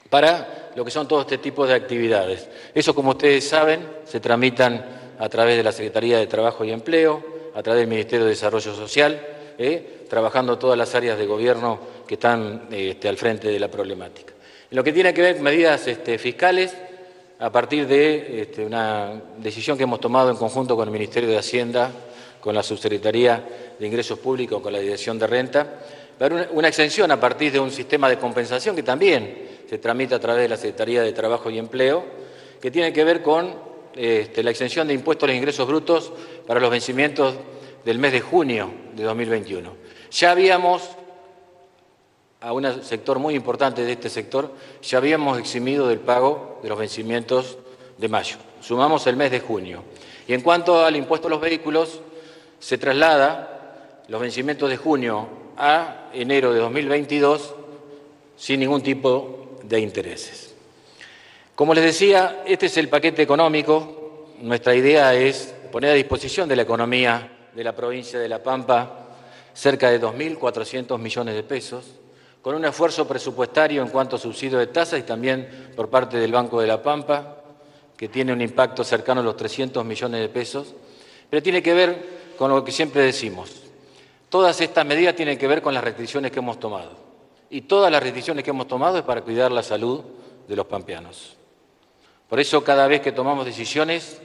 para 0.08 0.70
lo 0.74 0.86
que 0.86 0.90
son 0.90 1.06
todo 1.06 1.20
este 1.20 1.36
tipo 1.36 1.66
de 1.66 1.74
actividades. 1.74 2.48
Eso, 2.74 2.94
como 2.94 3.10
ustedes 3.10 3.46
saben, 3.46 3.86
se 4.06 4.20
tramitan 4.20 5.12
a 5.18 5.28
través 5.28 5.58
de 5.58 5.64
la 5.64 5.72
Secretaría 5.72 6.16
de 6.16 6.26
Trabajo 6.26 6.64
y 6.64 6.70
Empleo, 6.70 7.22
a 7.54 7.62
través 7.62 7.82
del 7.82 7.90
Ministerio 7.90 8.24
de 8.24 8.30
Desarrollo 8.30 8.74
Social, 8.74 9.20
¿eh? 9.58 9.93
Trabajando 10.08 10.58
todas 10.58 10.78
las 10.78 10.94
áreas 10.94 11.18
de 11.18 11.26
gobierno 11.26 11.78
que 12.06 12.14
están 12.14 12.68
este, 12.70 13.08
al 13.08 13.16
frente 13.16 13.48
de 13.48 13.58
la 13.58 13.68
problemática. 13.68 14.32
En 14.70 14.76
lo 14.76 14.84
que 14.84 14.92
tiene 14.92 15.14
que 15.14 15.22
ver 15.22 15.40
medidas 15.40 15.86
este, 15.86 16.18
fiscales, 16.18 16.74
a 17.38 17.50
partir 17.50 17.86
de 17.86 18.42
este, 18.42 18.64
una 18.64 19.20
decisión 19.38 19.76
que 19.76 19.84
hemos 19.84 20.00
tomado 20.00 20.30
en 20.30 20.36
conjunto 20.36 20.76
con 20.76 20.88
el 20.88 20.92
Ministerio 20.92 21.28
de 21.28 21.38
Hacienda, 21.38 21.90
con 22.40 22.54
la 22.54 22.62
Subsecretaría 22.62 23.44
de 23.78 23.86
Ingresos 23.86 24.18
Públicos, 24.18 24.60
con 24.62 24.72
la 24.72 24.78
Dirección 24.78 25.18
de 25.18 25.26
Renta, 25.26 25.80
haber 26.20 26.50
una 26.52 26.68
exención 26.68 27.10
a 27.10 27.18
partir 27.18 27.52
de 27.52 27.60
un 27.60 27.70
sistema 27.70 28.08
de 28.08 28.18
compensación 28.18 28.76
que 28.76 28.82
también 28.82 29.48
se 29.68 29.78
tramita 29.78 30.16
a 30.16 30.20
través 30.20 30.42
de 30.42 30.48
la 30.48 30.56
Secretaría 30.56 31.02
de 31.02 31.12
Trabajo 31.12 31.50
y 31.50 31.58
Empleo, 31.58 32.04
que 32.60 32.70
tiene 32.70 32.92
que 32.92 33.04
ver 33.04 33.22
con 33.22 33.52
la 33.96 34.50
exención 34.50 34.86
de 34.86 34.94
impuestos 34.94 35.24
a 35.24 35.26
los 35.28 35.36
ingresos 35.36 35.66
brutos 35.66 36.12
para 36.46 36.60
los 36.60 36.70
vencimientos 36.70 37.34
del 37.84 37.98
mes 37.98 38.12
de 38.12 38.20
junio 38.20 38.72
de 38.94 39.04
2021. 39.04 39.83
Ya 40.14 40.30
habíamos, 40.30 40.90
a 42.40 42.52
un 42.52 42.84
sector 42.84 43.18
muy 43.18 43.34
importante 43.34 43.84
de 43.84 43.90
este 43.90 44.08
sector, 44.08 44.52
ya 44.80 44.98
habíamos 44.98 45.40
eximido 45.40 45.88
del 45.88 45.98
pago 45.98 46.60
de 46.62 46.68
los 46.68 46.78
vencimientos 46.78 47.58
de 47.98 48.08
mayo. 48.08 48.36
Sumamos 48.60 49.08
el 49.08 49.16
mes 49.16 49.32
de 49.32 49.40
junio. 49.40 49.82
Y 50.28 50.34
en 50.34 50.42
cuanto 50.42 50.84
al 50.84 50.94
impuesto 50.94 51.26
a 51.26 51.30
los 51.30 51.40
vehículos, 51.40 52.00
se 52.60 52.78
traslada 52.78 54.04
los 54.06 54.20
vencimientos 54.20 54.70
de 54.70 54.76
junio 54.76 55.26
a 55.56 56.10
enero 56.12 56.52
de 56.52 56.60
2022 56.60 57.52
sin 58.36 58.60
ningún 58.60 58.82
tipo 58.82 59.58
de 59.64 59.80
intereses. 59.80 60.54
Como 61.56 61.74
les 61.74 61.82
decía, 61.82 62.44
este 62.46 62.66
es 62.66 62.76
el 62.76 62.88
paquete 62.88 63.22
económico. 63.22 64.28
Nuestra 64.42 64.76
idea 64.76 65.12
es 65.12 65.52
poner 65.72 65.90
a 65.90 65.94
disposición 65.94 66.48
de 66.48 66.54
la 66.54 66.62
economía 66.62 67.48
de 67.52 67.64
la 67.64 67.74
provincia 67.74 68.20
de 68.20 68.28
La 68.28 68.40
Pampa 68.40 69.03
cerca 69.54 69.90
de 69.90 70.00
2.400 70.00 70.98
millones 70.98 71.34
de 71.34 71.42
pesos, 71.42 71.84
con 72.42 72.54
un 72.56 72.64
esfuerzo 72.66 73.08
presupuestario 73.08 73.80
en 73.80 73.88
cuanto 73.88 74.16
a 74.16 74.18
subsidio 74.18 74.58
de 74.58 74.66
tasas 74.66 75.00
y 75.00 75.04
también 75.04 75.72
por 75.74 75.88
parte 75.88 76.18
del 76.18 76.32
Banco 76.32 76.60
de 76.60 76.66
La 76.66 76.82
Pampa, 76.82 77.38
que 77.96 78.08
tiene 78.08 78.32
un 78.32 78.42
impacto 78.42 78.84
cercano 78.84 79.20
a 79.20 79.24
los 79.24 79.36
300 79.36 79.84
millones 79.84 80.20
de 80.20 80.28
pesos, 80.28 80.74
pero 81.30 81.42
tiene 81.42 81.62
que 81.62 81.72
ver 81.72 82.34
con 82.36 82.50
lo 82.50 82.62
que 82.62 82.72
siempre 82.72 83.02
decimos. 83.02 83.50
Todas 84.28 84.60
estas 84.60 84.84
medidas 84.84 85.14
tienen 85.14 85.38
que 85.38 85.46
ver 85.46 85.62
con 85.62 85.72
las 85.72 85.84
restricciones 85.84 86.32
que 86.32 86.40
hemos 86.40 86.58
tomado. 86.58 86.90
Y 87.48 87.62
todas 87.62 87.90
las 87.90 88.02
restricciones 88.02 88.42
que 88.42 88.50
hemos 88.50 88.66
tomado 88.66 88.98
es 88.98 89.04
para 89.04 89.22
cuidar 89.22 89.52
la 89.52 89.62
salud 89.62 90.02
de 90.48 90.56
los 90.56 90.66
pampeanos. 90.66 91.36
Por 92.28 92.40
eso 92.40 92.64
cada 92.64 92.88
vez 92.88 93.00
que 93.00 93.12
tomamos 93.12 93.46
decisiones 93.46 94.20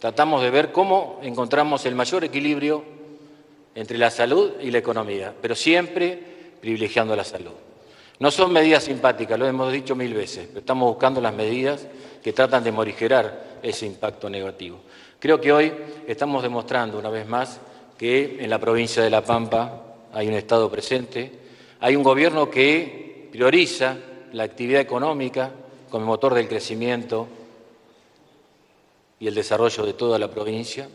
tratamos 0.00 0.42
de 0.42 0.50
ver 0.50 0.72
cómo 0.72 1.20
encontramos 1.22 1.86
el 1.86 1.94
mayor 1.94 2.24
equilibrio 2.24 2.82
entre 3.74 3.98
la 3.98 4.10
salud 4.10 4.52
y 4.60 4.70
la 4.70 4.78
economía, 4.78 5.34
pero 5.40 5.54
siempre 5.54 6.18
privilegiando 6.60 7.16
la 7.16 7.24
salud. 7.24 7.52
No 8.18 8.30
son 8.30 8.52
medidas 8.52 8.84
simpáticas, 8.84 9.38
lo 9.38 9.46
hemos 9.46 9.72
dicho 9.72 9.96
mil 9.96 10.14
veces, 10.14 10.46
pero 10.46 10.60
estamos 10.60 10.88
buscando 10.88 11.20
las 11.20 11.34
medidas 11.34 11.86
que 12.22 12.32
tratan 12.32 12.62
de 12.62 12.70
morigerar 12.70 13.58
ese 13.62 13.86
impacto 13.86 14.30
negativo. 14.30 14.78
Creo 15.18 15.40
que 15.40 15.52
hoy 15.52 15.72
estamos 16.06 16.42
demostrando 16.42 16.98
una 16.98 17.10
vez 17.10 17.26
más 17.26 17.60
que 17.98 18.38
en 18.40 18.50
la 18.50 18.58
provincia 18.58 19.02
de 19.02 19.10
La 19.10 19.24
Pampa 19.24 19.82
hay 20.12 20.28
un 20.28 20.34
Estado 20.34 20.70
presente, 20.70 21.32
hay 21.80 21.96
un 21.96 22.02
gobierno 22.02 22.50
que 22.50 23.28
prioriza 23.32 23.96
la 24.32 24.44
actividad 24.44 24.80
económica 24.80 25.50
como 25.90 26.06
motor 26.06 26.34
del 26.34 26.48
crecimiento 26.48 27.26
y 29.18 29.26
el 29.26 29.34
desarrollo 29.34 29.84
de 29.84 29.92
toda 29.94 30.18
la 30.18 30.30
provincia. 30.30 30.88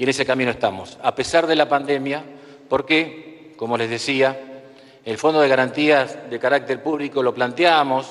Y 0.00 0.04
en 0.04 0.08
ese 0.08 0.24
camino 0.24 0.50
estamos, 0.50 0.96
a 1.02 1.14
pesar 1.14 1.46
de 1.46 1.54
la 1.54 1.68
pandemia, 1.68 2.24
porque, 2.70 3.52
como 3.58 3.76
les 3.76 3.90
decía, 3.90 4.62
el 5.04 5.18
Fondo 5.18 5.42
de 5.42 5.48
Garantías 5.48 6.30
de 6.30 6.38
Carácter 6.38 6.82
Público 6.82 7.22
lo 7.22 7.34
planteamos 7.34 8.06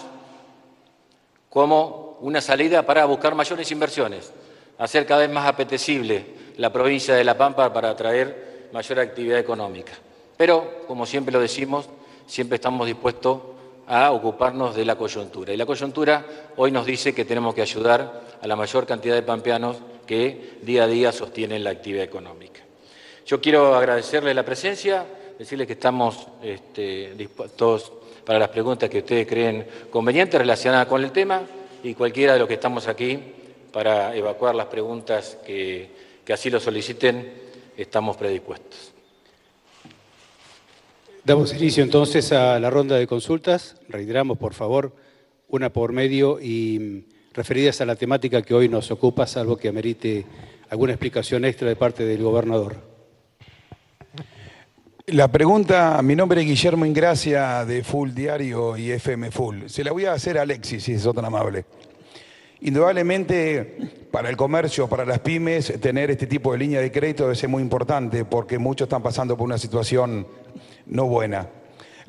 como 1.50 2.20
una 2.22 2.42
salida 2.42 2.84
para 2.84 3.06
buscar 3.06 3.34
mayores 3.34 3.72
inversiones, 3.72 4.32
hacer 4.78 5.08
cada 5.08 5.22
vez 5.22 5.32
más 5.32 5.48
apetecible 5.48 6.28
la 6.58 6.72
provincia 6.72 7.16
de 7.16 7.24
La 7.24 7.36
Pampa 7.36 7.74
para 7.74 7.90
atraer 7.90 8.68
mayor 8.72 9.00
actividad 9.00 9.40
económica. 9.40 9.94
Pero, 10.38 10.84
como 10.86 11.08
siempre 11.08 11.34
lo 11.34 11.40
decimos, 11.40 11.90
siempre 12.28 12.58
estamos 12.58 12.86
dispuestos 12.86 13.42
a 13.88 14.12
ocuparnos 14.12 14.76
de 14.76 14.86
la 14.86 14.96
coyuntura. 14.96 15.54
Y 15.54 15.58
la 15.58 15.66
coyuntura 15.66 16.24
hoy 16.56 16.70
nos 16.70 16.86
dice 16.86 17.16
que 17.16 17.26
tenemos 17.26 17.56
que 17.56 17.64
ayudar 17.64 18.22
a 18.40 18.46
la 18.46 18.56
mayor 18.56 18.86
cantidad 18.86 19.16
de 19.16 19.24
pampeanos 19.24 19.78
que 20.10 20.58
día 20.64 20.86
a 20.86 20.88
día 20.88 21.12
sostienen 21.12 21.64
la 21.64 21.70
actividad 21.70 22.04
económica. 22.04 22.62
Yo 23.28 23.40
quiero 23.40 23.76
agradecerles 23.76 24.36
la 24.36 24.44
presencia, 24.44 25.06
decirles 25.38 25.68
que 25.68 25.74
estamos 25.74 26.28
este, 26.42 27.14
dispuestos 27.14 27.92
para 28.26 28.40
las 28.40 28.50
preguntas 28.50 28.90
que 28.90 28.98
ustedes 28.98 29.28
creen 29.28 29.68
convenientes 29.92 30.42
relacionadas 30.42 30.88
con 30.88 31.04
el 31.04 31.12
tema 31.12 31.44
y 31.84 31.94
cualquiera 31.94 32.34
de 32.34 32.40
los 32.40 32.48
que 32.48 32.56
estamos 32.56 32.88
aquí 32.88 33.20
para 33.72 34.16
evacuar 34.16 34.56
las 34.56 34.66
preguntas 34.66 35.38
que, 35.46 35.92
que 36.26 36.34
así 36.34 36.50
lo 36.50 36.60
soliciten, 36.60 37.32
estamos 37.78 38.18
predispuestos. 38.18 38.92
Damos 41.24 41.54
inicio 41.54 41.84
entonces 41.84 42.32
a 42.32 42.60
la 42.60 42.72
ronda 42.72 42.96
de 42.96 43.06
consultas. 43.06 43.76
Reiteramos, 43.88 44.40
por 44.40 44.56
favor, 44.56 44.92
una 45.50 45.72
por 45.72 45.92
medio 45.92 46.40
y 46.42 47.06
referidas 47.34 47.82
a 47.82 47.86
la 47.86 47.96
temática 47.96 48.42
que 48.42 48.54
hoy 48.54 48.70
nos 48.70 48.92
ocupa, 48.92 49.28
salvo 49.28 49.58
que 49.58 49.68
amerite 49.68 50.26
alguna 50.70 50.94
explicación 50.94 51.46
extra 51.46 51.68
de 51.68 51.76
parte 51.76 52.06
del 52.06 52.22
gobernador. 52.22 52.90
La 55.08 55.28
pregunta, 55.28 56.00
mi 56.04 56.16
nombre 56.16 56.42
es 56.42 56.48
Guillermo 56.48 56.86
Ingracia 56.86 57.66
de 57.66 57.84
Full 57.84 58.12
Diario 58.12 58.78
y 58.78 58.92
FM 58.92 59.32
Full. 59.32 59.64
Se 59.66 59.84
la 59.84 59.92
voy 59.92 60.06
a 60.06 60.14
hacer 60.14 60.38
a 60.38 60.44
Alexis, 60.44 60.84
si 60.84 60.94
es 60.94 61.04
tan 61.04 61.26
amable. 61.26 61.66
Indudablemente, 62.62 64.08
para 64.12 64.30
el 64.30 64.38
comercio, 64.38 64.88
para 64.88 65.06
las 65.06 65.20
pymes, 65.20 65.80
tener 65.80 66.12
este 66.12 66.28
tipo 66.28 66.52
de 66.52 66.60
línea 66.60 66.82
de 66.82 66.92
crédito 66.92 67.34
ser 67.34 67.50
muy 67.50 67.64
importante 67.64 68.26
porque 68.26 68.60
muchos 68.60 68.86
están 68.86 69.02
pasando 69.02 69.36
por 69.36 69.46
una 69.46 69.58
situación 69.58 70.28
no 70.86 71.06
buena. 71.06 71.48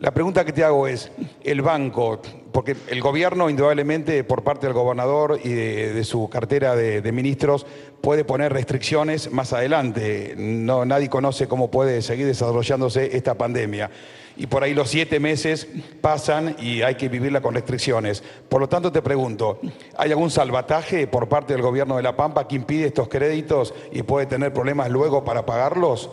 La 0.01 0.13
pregunta 0.13 0.47
que 0.47 0.55
te 0.55 0.65
hago 0.65 0.87
es, 0.87 1.13
el 1.45 1.61
banco, 1.61 2.23
porque 2.53 2.75
el 2.89 3.03
gobierno 3.03 3.51
indudablemente 3.51 4.25
por 4.25 4.43
parte 4.43 4.67
del 4.67 4.73
gobernador 4.73 5.39
y 5.45 5.51
de, 5.51 6.05
su 6.05 6.31
cartera 6.31 6.75
de, 6.75 7.13
ministros 7.13 7.67
puede 8.01 8.25
poner 8.25 8.51
restricciones 8.51 9.31
más 9.31 9.53
adelante. 9.53 10.35
No, 10.39 10.87
nadie 10.87 11.11
conoce 11.11 11.49
cómo 11.49 11.71
puede 11.71 12.01
seguir 12.01 12.27
desarrollándose 12.27 13.15
esta 13.15 13.35
pandemia. 13.35 13.91
Y 14.39 14.47
por 14.47 14.65
ahí 14.65 14.73
los 14.73 14.89
siete 14.89 15.21
meses 15.21 15.69
pasan 16.01 16.57
y 16.59 16.81
hay 16.81 16.95
que 16.95 17.11
vivirla 17.11 17.43
con 17.43 17.55
restricciones. 17.55 18.25
Por 18.49 18.63
lo 18.63 18.71
tanto, 18.71 18.91
te 18.91 19.03
pregunto, 19.03 19.61
¿hay 19.99 20.13
algún 20.13 20.31
salvataje 20.31 21.09
por 21.09 21.29
parte 21.29 21.53
del 21.53 21.61
gobierno 21.61 21.99
de 21.99 22.03
La 22.03 22.17
Pampa 22.17 22.49
que 22.49 22.57
impide 22.57 22.87
estos 22.87 23.09
créditos 23.09 23.75
y 23.93 24.03
puede 24.03 24.25
tener 24.25 24.55
problemas 24.55 24.89
luego 24.89 25.25
para 25.25 25.45
pagarlos? 25.45 26.09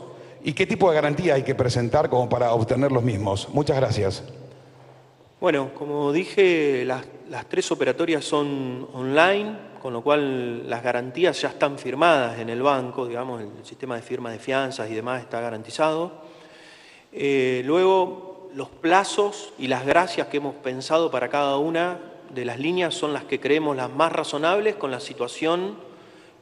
¿Y 0.47 0.53
qué 0.53 0.65
tipo 0.65 0.89
de 0.89 0.95
garantía 0.95 1.33
hay 1.33 1.43
que 1.43 1.55
presentar 1.55 2.09
como 2.09 2.29
para 2.29 2.53
obtener 2.53 2.89
los 2.89 3.03
mismos? 3.03 3.49
Muchas 3.49 3.75
gracias. 3.75 4.23
Bueno, 5.41 5.71
como 5.73 6.13
dije, 6.13 6.85
las, 6.85 7.05
tres 7.49 7.69
operatorias 7.69 8.23
son 8.23 8.87
online, 8.93 9.57
con 9.81 9.91
lo 9.91 10.01
cual 10.01 10.69
las 10.69 10.81
garantías 10.81 11.41
ya 11.41 11.49
están 11.49 11.77
firmadas 11.77 12.39
en 12.39 12.49
el 12.49 12.61
banco, 12.61 13.05
digamos, 13.05 13.41
el 13.41 13.65
sistema 13.65 13.97
de 13.97 14.01
firma 14.01 14.31
de 14.31 14.39
fianzas 14.39 14.89
y 14.89 14.93
demás 14.93 15.21
está 15.21 15.41
garantizado. 15.41 16.13
Eh, 17.11 17.61
luego, 17.65 18.49
los 18.55 18.69
plazos 18.69 19.51
y 19.59 19.67
las 19.67 19.85
gracias 19.85 20.27
que 20.27 20.37
hemos 20.37 20.55
pensado 20.55 21.11
para 21.11 21.27
cada 21.27 21.57
una 21.57 21.99
de 22.33 22.45
las 22.45 22.57
líneas 22.57 22.93
son 22.93 23.11
las 23.11 23.25
que 23.25 23.41
creemos 23.41 23.75
las 23.75 23.91
más 23.91 24.13
razonables 24.13 24.77
con 24.77 24.91
la 24.91 25.01
situación 25.01 25.86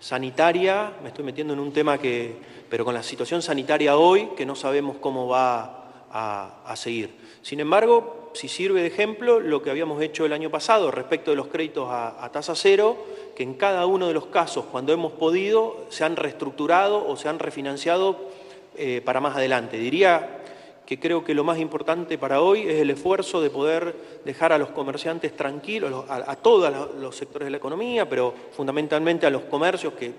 sanitaria, 0.06 0.94
me 1.02 1.08
estoy 1.08 1.26
metiendo 1.26 1.56
en 1.56 1.60
un 1.60 1.74
tema 1.74 1.98
que, 1.98 2.36
pero 2.70 2.86
con 2.86 2.94
la 2.94 3.02
situación 3.02 3.42
sanitaria 3.42 3.98
hoy, 3.98 4.30
que 4.38 4.46
no 4.46 4.56
sabemos 4.56 4.98
cómo 5.02 5.28
va 5.28 6.04
a, 6.12 6.76
seguir. 6.76 7.10
Sin 7.42 7.60
embargo, 7.60 8.30
si 8.36 8.48
sirve 8.48 8.82
de 8.82 8.88
ejemplo 8.88 9.40
lo 9.40 9.64
que 9.64 9.72
habíamos 9.72 10.00
hecho 10.04 10.24
el 10.24 10.34
año 10.34 10.52
pasado 10.52 10.92
respecto 10.92 11.32
de 11.32 11.38
los 11.38 11.48
créditos 11.48 11.88
a, 11.90 12.30
tasa 12.32 12.54
cero, 12.54 13.04
que 13.36 13.42
en 13.42 13.56
cada 13.56 13.88
uno 13.88 14.08
de 14.08 14.14
los 14.14 14.28
casos, 14.28 14.66
cuando 14.72 14.94
hemos 14.94 15.14
podido, 15.14 15.88
se 15.90 16.04
han 16.04 16.16
reestructurado 16.16 17.08
o 17.08 17.18
se 17.18 17.28
han 17.28 17.40
refinanciado 17.40 18.30
eh, 18.78 19.02
para 19.04 19.20
más 19.22 19.36
adelante. 19.36 19.78
Diría 19.78 20.44
que 20.86 21.00
creo 21.00 21.24
que 21.24 21.34
lo 21.34 21.44
más 21.44 21.58
importante 21.58 22.18
para 22.18 22.42
hoy 22.42 22.62
es 22.62 22.76
el 22.76 22.92
esfuerzo 22.92 23.42
de 23.42 23.50
poder 23.50 23.96
dejar 24.24 24.54
a 24.54 24.58
los 24.58 24.70
comerciantes 24.70 25.36
tranquilos, 25.36 26.06
a, 26.08 26.36
todos 26.36 26.72
los 27.00 27.16
sectores 27.16 27.48
de 27.48 27.52
la 27.52 27.58
economía, 27.58 28.08
pero 28.08 28.34
fundamentalmente 28.52 29.26
a 29.26 29.32
los 29.32 29.44
comercios 29.44 29.94
que 29.94 30.14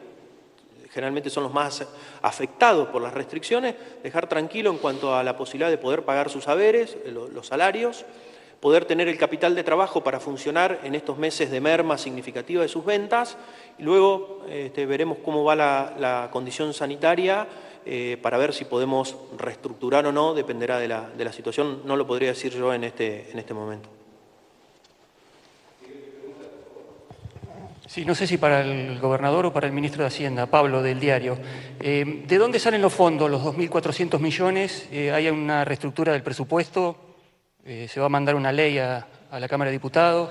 generalmente 0.91 1.31
son 1.31 1.45
los 1.45 1.53
más 1.53 1.87
afectados 2.23 2.89
por 2.89 3.03
las 3.03 3.15
restricciones, 3.15 3.75
dejar 4.03 4.29
tranquilo 4.29 4.71
en 4.71 4.79
cuanto 4.79 5.15
a 5.15 5.23
la 5.23 5.37
posibilidad 5.37 5.71
de 5.71 5.79
poder 5.79 6.05
pagar 6.05 6.31
sus 6.31 6.45
saberes, 6.45 6.97
eh, 7.05 7.13
los 7.13 7.47
salarios, 7.47 8.05
poder 8.61 8.87
tener 8.87 9.07
el 9.07 9.19
capital 9.19 9.55
de 9.55 9.63
trabajo 9.63 10.03
para 10.03 10.19
funcionar 10.19 10.81
en 10.83 10.95
estos 10.95 11.19
meses 11.19 11.51
de 11.51 11.61
merma 11.61 11.99
significativa 11.99 12.63
de 12.63 12.69
sus 12.69 12.85
ventas. 12.85 13.37
Y 13.79 13.83
luego 13.83 14.47
este, 14.49 14.87
veremos 14.87 15.19
cómo 15.23 15.45
va 15.45 15.55
la 15.55 16.31
condición 16.33 16.73
sanitaria 16.73 17.47
eh, 17.89 18.19
para 18.21 18.37
ver 18.37 18.53
si 18.53 18.65
podemos 18.65 19.17
reestructurar 19.39 20.05
o 20.07 20.11
no, 20.11 20.35
dependerá 20.35 20.81
de 20.81 20.89
la, 20.89 21.09
de 21.09 21.25
la, 21.25 21.33
situación. 21.33 21.83
No 21.85 21.95
lo 21.95 22.05
podría 22.05 22.31
decir 22.31 22.53
yo 22.53 22.75
en 22.75 22.83
este, 22.83 23.31
en 23.31 23.39
este 23.39 23.55
momento. 23.55 23.89
Sí, 27.87 28.05
no 28.05 28.17
sé 28.17 28.27
si 28.27 28.39
para 28.39 28.63
el 28.63 28.99
gobernador 28.99 29.47
o 29.47 29.53
para 29.53 29.69
el 29.69 29.73
ministro 29.73 30.03
de 30.03 30.09
Hacienda, 30.09 30.47
Pablo, 30.47 30.83
del 30.83 30.99
diario. 30.99 31.39
Eh, 31.79 32.25
¿De 32.27 32.39
dónde 32.39 32.59
salen 32.59 32.83
los 32.83 32.93
fondos, 32.93 33.31
los 33.31 33.43
2.400 33.43 34.19
millones? 34.19 34.89
Eh, 34.91 35.13
¿Hay 35.13 35.29
una 35.29 35.65
reestructura 35.65 36.13
del 36.13 36.25
presupuesto? 36.25 36.97
¿Se 37.65 38.01
va 38.01 38.07
a 38.07 38.09
mandar 38.09 38.35
una 38.35 38.51
ley 38.51 38.79
a, 38.79 39.07
a, 39.31 39.41
la 39.41 39.49
Cámara 39.49 39.71
de 39.71 39.77
Diputados? 39.77 40.31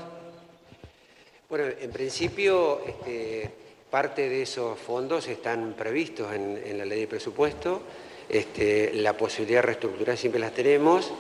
Bueno, 1.50 1.66
en 1.80 1.92
principio... 1.92 2.82
Este 2.86 3.65
Parte 3.90 4.28
de 4.28 4.42
esos 4.42 4.78
fondos 4.80 5.28
están 5.28 5.74
previstos 5.74 6.34
en, 6.34 6.78
la 6.78 6.84
ley 6.84 7.02
de 7.02 7.08
presupuesto. 7.08 7.82
Este, 8.28 8.92
la 8.96 9.16
posibilidad 9.16 9.60
de 9.60 9.68
reestructurar 9.68 10.18
siempre 10.18 10.42
las 10.42 10.54
tenemos. 10.54 11.14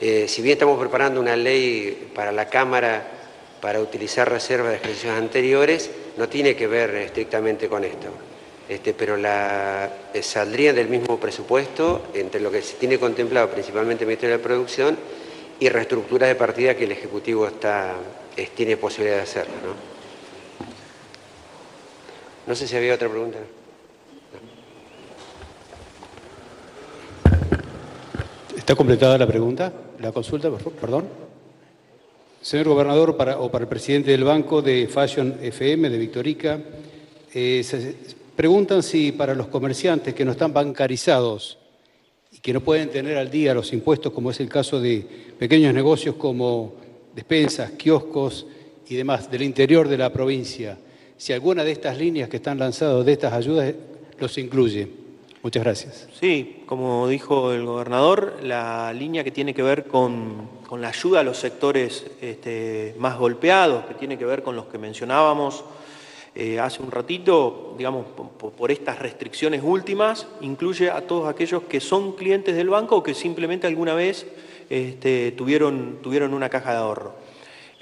Eh, 0.00 0.28
si 0.28 0.42
bien 0.42 0.52
estamos 0.52 0.78
preparando 0.78 1.18
una 1.20 1.34
ley 1.34 2.12
para 2.14 2.30
la 2.30 2.48
Cámara 2.48 3.02
para 3.60 3.80
utilizar 3.80 4.30
reservas 4.30 4.70
de 4.70 4.76
ejercicios 4.76 5.16
anteriores, 5.16 5.90
no 6.18 6.28
tiene 6.28 6.54
que 6.54 6.66
ver 6.66 6.94
estrictamente 6.94 7.68
con 7.68 7.84
esto. 7.84 8.08
Este, 8.68 8.94
pero 8.94 9.16
la, 9.16 9.90
eh, 10.14 10.22
saldría 10.22 10.72
del 10.72 10.88
mismo 10.88 11.18
presupuesto 11.18 12.10
entre 12.14 12.40
lo 12.40 12.52
que 12.52 12.62
se 12.62 12.76
tiene 12.76 12.98
contemplado 12.98 13.50
principalmente 13.50 14.04
el 14.04 14.08
Ministerio 14.08 14.36
de 14.36 14.42
Producción 14.42 14.96
y 15.58 15.68
reestructura 15.68 16.28
de 16.28 16.36
partida 16.36 16.76
que 16.76 16.84
el 16.84 16.92
Ejecutivo 16.92 17.48
está, 17.48 17.94
tiene 18.54 18.76
posibilidad 18.76 19.16
de 19.16 19.22
hacerlo. 19.22 19.99
No 22.50 22.56
sé 22.56 22.66
si 22.66 22.74
había 22.74 22.96
otra 22.96 23.08
pregunta. 23.08 23.38
¿Está 28.56 28.74
completada 28.74 29.16
la 29.16 29.26
pregunta? 29.28 29.72
¿La 30.00 30.10
consulta, 30.10 30.50
perdón? 30.80 31.04
Señor 32.42 32.66
gobernador, 32.66 33.16
para, 33.16 33.38
o 33.38 33.52
para 33.52 33.62
el 33.62 33.68
presidente 33.68 34.10
del 34.10 34.24
banco 34.24 34.62
de 34.62 34.88
Fashion 34.88 35.38
FM 35.40 35.90
de 35.90 35.96
Victorica, 35.96 36.60
eh, 37.32 37.64
preguntan 38.34 38.82
si 38.82 39.12
para 39.12 39.36
los 39.36 39.46
comerciantes 39.46 40.12
que 40.12 40.24
no 40.24 40.32
están 40.32 40.52
bancarizados 40.52 41.56
y 42.32 42.38
que 42.40 42.52
no 42.52 42.62
pueden 42.62 42.90
tener 42.90 43.16
al 43.16 43.30
día 43.30 43.54
los 43.54 43.72
impuestos, 43.72 44.12
como 44.12 44.32
es 44.32 44.40
el 44.40 44.48
caso 44.48 44.80
de 44.80 45.06
pequeños 45.38 45.72
negocios 45.72 46.16
como 46.16 46.74
despensas, 47.14 47.70
kioscos 47.78 48.44
y 48.88 48.96
demás 48.96 49.30
del 49.30 49.42
interior 49.42 49.86
de 49.86 49.98
la 49.98 50.12
provincia, 50.12 50.76
si 51.20 51.34
alguna 51.34 51.64
de 51.64 51.72
estas 51.72 51.98
líneas 51.98 52.30
que 52.30 52.38
están 52.38 52.58
lanzadas, 52.58 53.04
de 53.04 53.12
estas 53.12 53.34
ayudas, 53.34 53.74
los 54.18 54.38
incluye. 54.38 54.88
Muchas 55.42 55.62
gracias. 55.62 56.08
Sí, 56.18 56.62
como 56.64 57.06
dijo 57.08 57.52
el 57.52 57.66
gobernador, 57.66 58.38
la 58.42 58.90
línea 58.94 59.22
que 59.22 59.30
tiene 59.30 59.52
que 59.52 59.62
ver 59.62 59.84
con, 59.84 60.48
la 60.78 60.88
ayuda 60.88 61.20
a 61.20 61.22
los 61.22 61.36
sectores 61.36 62.06
este, 62.22 62.94
más 62.98 63.18
golpeados, 63.18 63.84
que 63.84 63.94
tiene 63.94 64.16
que 64.16 64.24
ver 64.24 64.42
con 64.42 64.56
los 64.56 64.64
que 64.68 64.78
mencionábamos 64.78 65.62
eh, 66.34 66.58
hace 66.58 66.82
un 66.82 66.90
ratito, 66.90 67.74
digamos, 67.76 68.06
por, 68.56 68.70
estas 68.70 68.98
restricciones 68.98 69.60
últimas, 69.62 70.26
incluye 70.40 70.90
a 70.90 71.02
todos 71.02 71.28
aquellos 71.28 71.64
que 71.64 71.80
son 71.80 72.12
clientes 72.12 72.56
del 72.56 72.70
banco 72.70 72.96
o 72.96 73.02
que 73.02 73.12
simplemente 73.12 73.66
alguna 73.66 73.92
vez 73.92 74.26
este, 74.70 75.32
tuvieron, 75.32 75.98
tuvieron 76.00 76.32
una 76.32 76.48
caja 76.48 76.70
de 76.70 76.78
ahorro. 76.78 77.29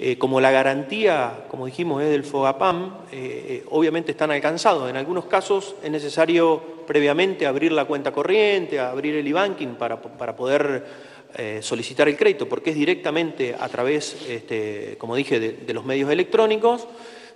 Eh, 0.01 0.17
como 0.17 0.39
la 0.39 0.49
garantía, 0.49 1.43
como 1.49 1.65
dijimos, 1.65 2.01
es 2.01 2.09
del 2.09 2.23
FOGAPAM, 2.23 2.99
eh, 3.11 3.45
eh, 3.49 3.63
obviamente 3.69 4.11
están 4.11 4.31
alcanzados. 4.31 4.89
En 4.89 4.95
algunos 4.95 5.25
casos 5.25 5.75
es 5.83 5.91
necesario 5.91 6.63
previamente 6.87 7.45
abrir 7.45 7.73
la 7.73 7.83
cuenta 7.83 8.13
corriente, 8.13 8.79
abrir 8.79 9.15
el 9.15 9.27
e-banking 9.27 9.75
para, 9.75 9.99
poder 9.99 11.09
solicitar 11.59 12.07
el 12.07 12.15
crédito, 12.15 12.47
porque 12.47 12.69
es 12.71 12.77
directamente 12.77 13.53
a 13.59 13.67
través, 13.67 14.25
este, 14.27 14.95
como 14.97 15.15
dije, 15.15 15.39
de, 15.39 15.73
los 15.73 15.83
medios 15.83 16.09
electrónicos. 16.09 16.87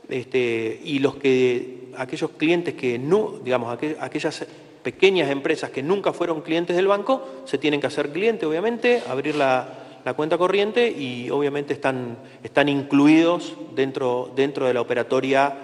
Este, 0.09 0.79
y 0.83 0.99
los 0.99 1.15
que 1.15 1.89
aquellos 1.97 2.31
clientes 2.31 2.73
que 2.75 2.97
no, 2.97 3.39
digamos, 3.43 3.77
aquellas 3.99 4.47
pequeñas 4.81 5.29
empresas 5.29 5.69
que 5.69 5.83
nunca 5.83 6.13
fueron 6.13 6.41
clientes 6.41 6.75
del 6.77 6.87
banco, 6.87 7.43
se 7.45 7.57
tienen 7.57 7.81
que 7.81 7.87
hacer 7.87 8.09
cliente, 8.09 8.45
obviamente, 8.45 9.03
abrir 9.07 9.35
la, 9.35 9.83
cuenta 10.11 10.37
corriente 10.37 10.91
y 10.91 11.29
obviamente 11.29 11.71
están, 11.71 12.17
están 12.43 12.67
incluidos 12.67 13.53
dentro, 13.73 14.29
dentro 14.35 14.67
de 14.67 14.73
la 14.73 14.81
operatoria 14.81 15.55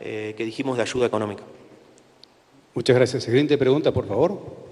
eh, 0.00 0.32
que 0.34 0.46
dijimos 0.46 0.78
de 0.78 0.82
ayuda 0.84 1.06
económica. 1.06 1.42
Muchas 2.72 2.96
gracias. 2.96 3.24
Siguiente 3.24 3.58
pregunta, 3.58 3.92
por 3.92 4.08
favor. 4.08 4.62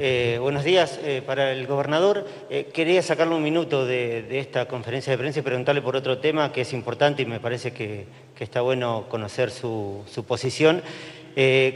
Eh, 0.00 0.38
buenos 0.40 0.62
días. 0.62 1.00
Eh, 1.02 1.22
para 1.26 1.50
el 1.50 1.66
gobernador, 1.66 2.24
eh, 2.48 2.68
quería 2.72 3.02
sacarle 3.02 3.34
un 3.34 3.42
minuto 3.42 3.84
de, 3.84 4.38
esta 4.38 4.68
conferencia 4.68 5.10
de 5.10 5.18
prensa 5.18 5.40
y 5.40 5.42
preguntarle 5.42 5.82
por 5.82 5.96
otro 5.96 6.18
tema 6.18 6.52
que 6.52 6.60
es 6.60 6.72
importante 6.72 7.22
y 7.22 7.26
me 7.26 7.40
parece 7.40 7.72
que, 7.72 8.06
está 8.38 8.60
bueno 8.60 9.06
conocer 9.08 9.50
su, 9.50 10.04
posición. 10.28 10.82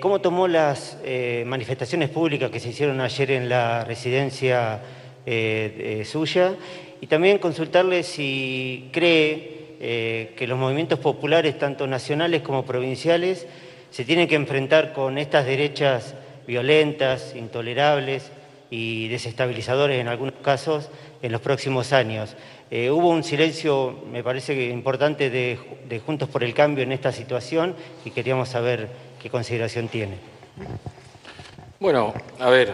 ¿Cómo 0.00 0.20
tomó 0.20 0.46
las 0.46 0.98
manifestaciones 1.44 2.10
públicas 2.10 2.50
que 2.50 2.60
se 2.60 2.68
hicieron 2.68 3.00
ayer 3.00 3.32
en 3.32 3.48
la 3.48 3.84
residencia 3.84 4.80
suya? 6.04 6.54
Y 7.00 7.06
también 7.06 7.38
consultarle 7.38 8.02
si 8.02 8.88
cree 8.92 10.32
que 10.36 10.46
los 10.46 10.58
movimientos 10.58 10.98
populares, 10.98 11.58
tanto 11.58 11.86
nacionales 11.86 12.42
como 12.42 12.64
provinciales, 12.64 13.46
se 13.90 14.04
tienen 14.04 14.28
que 14.28 14.36
enfrentar 14.36 14.92
con 14.92 15.18
estas 15.18 15.44
derechas 15.44 16.14
violentas, 16.46 17.34
intolerables 17.36 18.30
y 18.70 19.08
desestabilizadores 19.08 20.00
en 20.00 20.08
algunos 20.08 20.34
casos 20.42 20.88
en 21.20 21.30
los 21.30 21.40
próximos 21.40 21.92
años. 21.92 22.34
Eh, 22.70 22.90
hubo 22.90 23.10
un 23.10 23.22
silencio, 23.22 23.98
me 24.10 24.24
parece 24.24 24.70
importante, 24.70 25.28
de, 25.28 26.00
Juntos 26.04 26.28
por 26.28 26.42
el 26.42 26.54
Cambio 26.54 26.82
en 26.82 26.92
esta 26.92 27.12
situación 27.12 27.76
y 28.04 28.10
queríamos 28.10 28.48
saber 28.48 28.88
qué 29.22 29.28
consideración 29.28 29.88
tiene. 29.88 30.14
Bueno, 31.78 32.14
a 32.38 32.48
ver, 32.48 32.72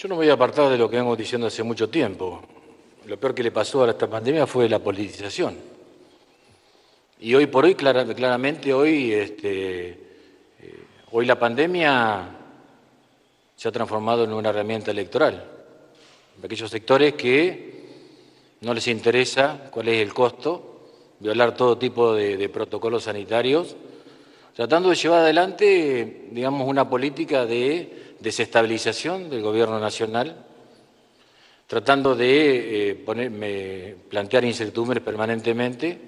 yo 0.00 0.08
no 0.08 0.14
me 0.14 0.20
voy 0.20 0.30
a 0.30 0.32
apartar 0.32 0.70
de 0.70 0.78
lo 0.78 0.88
que 0.88 0.96
vengo 0.96 1.14
diciendo 1.14 1.48
hace 1.48 1.62
mucho 1.62 1.90
tiempo. 1.90 2.40
Lo 3.04 3.20
peor 3.20 3.34
que 3.34 3.42
le 3.42 3.50
pasó 3.50 3.84
a 3.84 3.90
esta 3.90 4.08
pandemia 4.08 4.46
fue 4.46 4.66
la 4.66 4.78
politización. 4.78 5.58
Y 7.20 7.34
hoy 7.34 7.46
por 7.46 7.66
hoy, 7.66 7.74
claramente, 7.74 8.72
hoy 8.72 9.12
este, 9.12 10.10
Hoy 11.12 11.26
la 11.26 11.36
pandemia 11.36 12.28
se 13.56 13.68
ha 13.68 13.72
transformado 13.72 14.22
en 14.22 14.32
una 14.32 14.50
herramienta 14.50 14.92
electoral. 14.92 15.44
Aquellos 16.40 16.70
sectores 16.70 17.14
que 17.14 17.84
no 18.60 18.72
les 18.72 18.86
interesa 18.86 19.68
cuál 19.72 19.88
es 19.88 20.00
el 20.00 20.14
costo, 20.14 20.92
violar 21.18 21.56
todo 21.56 21.76
tipo 21.76 22.14
de, 22.14 22.48
protocolos 22.48 23.04
sanitarios, 23.04 23.74
tratando 24.54 24.90
de 24.90 24.94
llevar 24.94 25.22
adelante, 25.22 26.28
digamos, 26.30 26.68
una 26.68 26.88
política 26.88 27.44
de 27.44 28.09
desestabilización 28.20 29.30
del 29.30 29.42
gobierno 29.42 29.80
nacional, 29.80 30.46
tratando 31.66 32.14
de 32.14 32.90
eh, 32.90 33.96
plantear 34.08 34.44
incertidumbres 34.44 35.02
permanentemente, 35.02 35.98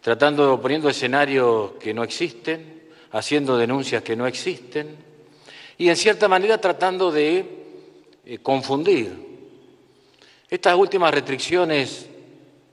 tratando, 0.00 0.60
poniendo 0.60 0.88
escenarios 0.88 1.72
que 1.80 1.94
no 1.94 2.04
existen, 2.04 2.82
haciendo 3.12 3.56
denuncias 3.56 4.02
que 4.02 4.16
no 4.16 4.26
existen 4.26 4.96
y 5.78 5.88
en 5.88 5.96
cierta 5.96 6.28
manera 6.28 6.58
tratando 6.58 7.10
de 7.10 7.44
eh, 8.24 8.38
confundir. 8.38 9.32
Estas 10.48 10.76
últimas 10.76 11.12
restricciones 11.12 12.06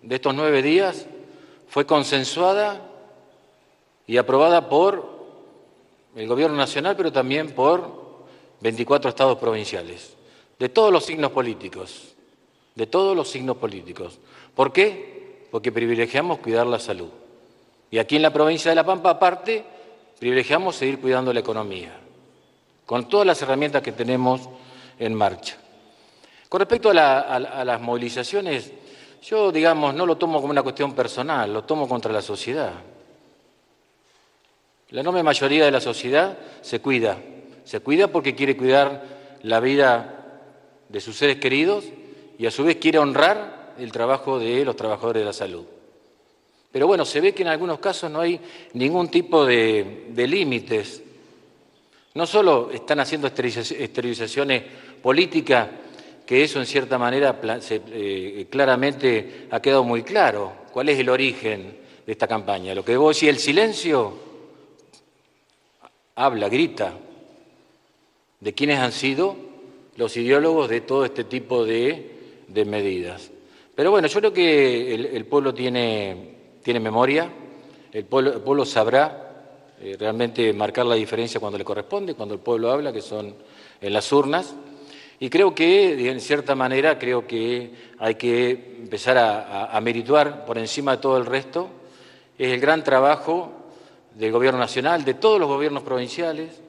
de 0.02 0.16
estos 0.16 0.36
nueve 0.36 0.62
días 0.62 1.06
fue 1.68 1.86
consensuada 1.86 2.82
y 4.06 4.18
aprobada 4.18 4.68
por 4.70 5.20
el 6.16 6.28
Gobierno 6.28 6.58
Nacional, 6.58 6.96
pero 6.96 7.12
también 7.12 7.52
por 7.52 8.09
24 8.62 9.10
estados 9.10 9.38
provinciales, 9.38 10.15
de 10.58 10.69
todos 10.69 10.91
los 10.91 11.06
signos 11.06 11.32
políticos, 11.32 12.15
de 12.76 12.88
todos 12.88 13.15
los 13.15 13.30
signos 13.30 13.58
políticos. 13.58 14.19
¿Por 14.56 14.74
qué? 14.74 15.48
Porque 15.52 15.72
privilegiamos 15.72 16.39
cuidar 16.39 16.67
la 16.67 16.80
salud. 16.80 17.10
Y 17.91 17.98
aquí 17.98 18.17
en 18.17 18.22
la 18.22 18.34
provincia 18.34 18.69
de 18.69 18.76
La 18.76 18.86
Pampa, 18.86 19.12
aparte, 19.12 19.63
privilegiamos 20.19 20.76
seguir 20.76 21.00
cuidando 21.00 21.34
la 21.34 21.39
economía, 21.39 21.98
con 22.86 23.08
todas 23.08 23.26
las 23.26 23.41
herramientas 23.41 23.82
que 23.82 23.91
tenemos 23.91 24.50
en 25.00 25.13
marcha. 25.13 25.58
Con 26.50 26.60
respecto 26.60 26.89
a, 26.89 27.39
las 27.63 27.82
movilizaciones, 27.82 28.72
yo, 29.22 29.52
digamos, 29.52 29.93
no 29.93 30.06
lo 30.06 30.17
tomo 30.17 30.41
como 30.41 30.52
una 30.52 30.63
cuestión 30.63 30.93
personal, 30.93 31.54
lo 31.54 31.63
tomo 31.63 31.88
contra 31.88 32.12
la 32.12 32.22
sociedad. 32.22 32.74
La 34.89 35.02
enorme 35.02 35.22
mayoría 35.22 35.65
de 35.65 35.72
la 35.72 35.80
sociedad 35.80 36.38
se 36.62 36.82
cuida, 36.82 37.17
se 37.70 37.82
cuida 37.82 38.08
porque 38.08 38.34
quiere 38.34 38.58
cuidar 38.58 39.04
la 39.44 39.60
vida 39.60 40.42
de 40.90 41.00
sus 41.00 41.16
seres 41.16 41.38
queridos 41.38 41.86
y 42.40 42.48
a 42.48 42.52
su 42.52 42.64
vez 42.64 42.78
quiere 42.78 42.98
honrar 42.98 43.76
el 43.78 43.92
trabajo 43.92 44.40
de 44.40 44.66
los 44.66 44.76
trabajadores 44.76 45.22
de 45.22 45.26
la 45.28 45.34
salud. 45.34 45.66
Pero 46.72 46.88
bueno, 46.88 47.06
se 47.06 47.22
ve 47.22 47.32
que 47.32 47.44
en 47.44 47.50
algunos 47.50 47.78
casos 47.78 48.10
no 48.10 48.22
hay 48.22 48.42
ningún 48.74 49.10
tipo 49.10 49.46
de, 49.46 50.08
límites. 50.16 51.04
No 52.16 52.26
solo 52.26 52.72
están 52.74 53.02
haciendo 53.02 53.28
esterilizaciones 53.28 54.64
políticas, 55.04 55.70
que 56.26 56.44
eso 56.44 56.60
en 56.60 56.66
cierta 56.66 56.98
manera 56.98 57.40
eh, 57.70 58.48
claramente 58.50 59.48
ha 59.52 59.62
quedado 59.62 59.84
muy 59.84 60.02
claro. 60.02 60.54
¿Cuál 60.72 60.90
es 60.90 60.98
el 60.98 61.10
origen 61.10 61.78
de 62.04 62.12
esta 62.12 62.28
campaña? 62.28 62.74
Lo 62.74 62.84
que 62.84 62.98
vos 62.98 63.16
decís, 63.16 63.30
el 63.30 63.38
silencio 63.38 64.18
habla, 66.16 66.50
grita 66.50 66.96
de 68.39 68.54
quiénes 68.54 68.80
han 68.80 68.91
sido 68.91 69.36
los 69.95 70.15
ideólogos 70.17 70.69
de 70.69 70.82
todo 70.82 71.06
este 71.06 71.23
tipo 71.23 71.65
de, 71.65 72.15
medidas. 72.65 73.32
Pero 73.75 73.91
bueno, 73.91 74.08
yo 74.08 74.19
creo 74.19 74.34
que 74.34 74.93
el 74.93 75.25
pueblo 75.25 75.54
tiene 75.54 76.39
tiene 76.63 76.80
memoria, 76.80 77.30
el 77.91 78.06
pueblo, 78.06 78.65
sabrá 78.65 79.73
eh, 79.82 79.95
realmente 79.97 80.54
marcar 80.54 80.86
la 80.86 80.95
diferencia 80.95 81.39
cuando 81.39 81.58
le 81.58 81.63
corresponde, 81.63 82.13
cuando 82.13 82.36
el 82.36 82.41
pueblo 82.41 82.71
habla, 82.71 82.93
que 82.93 83.02
son 83.02 83.34
en 83.82 83.93
las 83.93 84.12
urnas. 84.12 84.56
Y 85.19 85.30
creo 85.30 85.56
que, 85.56 86.10
en 86.10 86.21
cierta 86.21 86.56
manera, 86.56 86.99
creo 86.99 87.25
que 87.25 87.71
hay 87.97 88.15
que 88.15 88.52
empezar 88.82 89.17
a, 89.17 89.80
merituar 89.82 90.45
por 90.45 90.58
encima 90.58 90.95
de 90.95 91.02
todo 91.02 91.17
el 91.17 91.25
resto. 91.25 91.69
Es 92.38 92.54
el 92.54 92.60
gran 92.60 92.84
trabajo 92.84 93.52
del 94.15 94.32
Gobierno 94.32 94.60
Nacional, 94.60 95.04
de 95.04 95.15
todos 95.15 95.39
los 95.39 95.49
gobiernos 95.49 95.84
provinciales, 95.84 96.62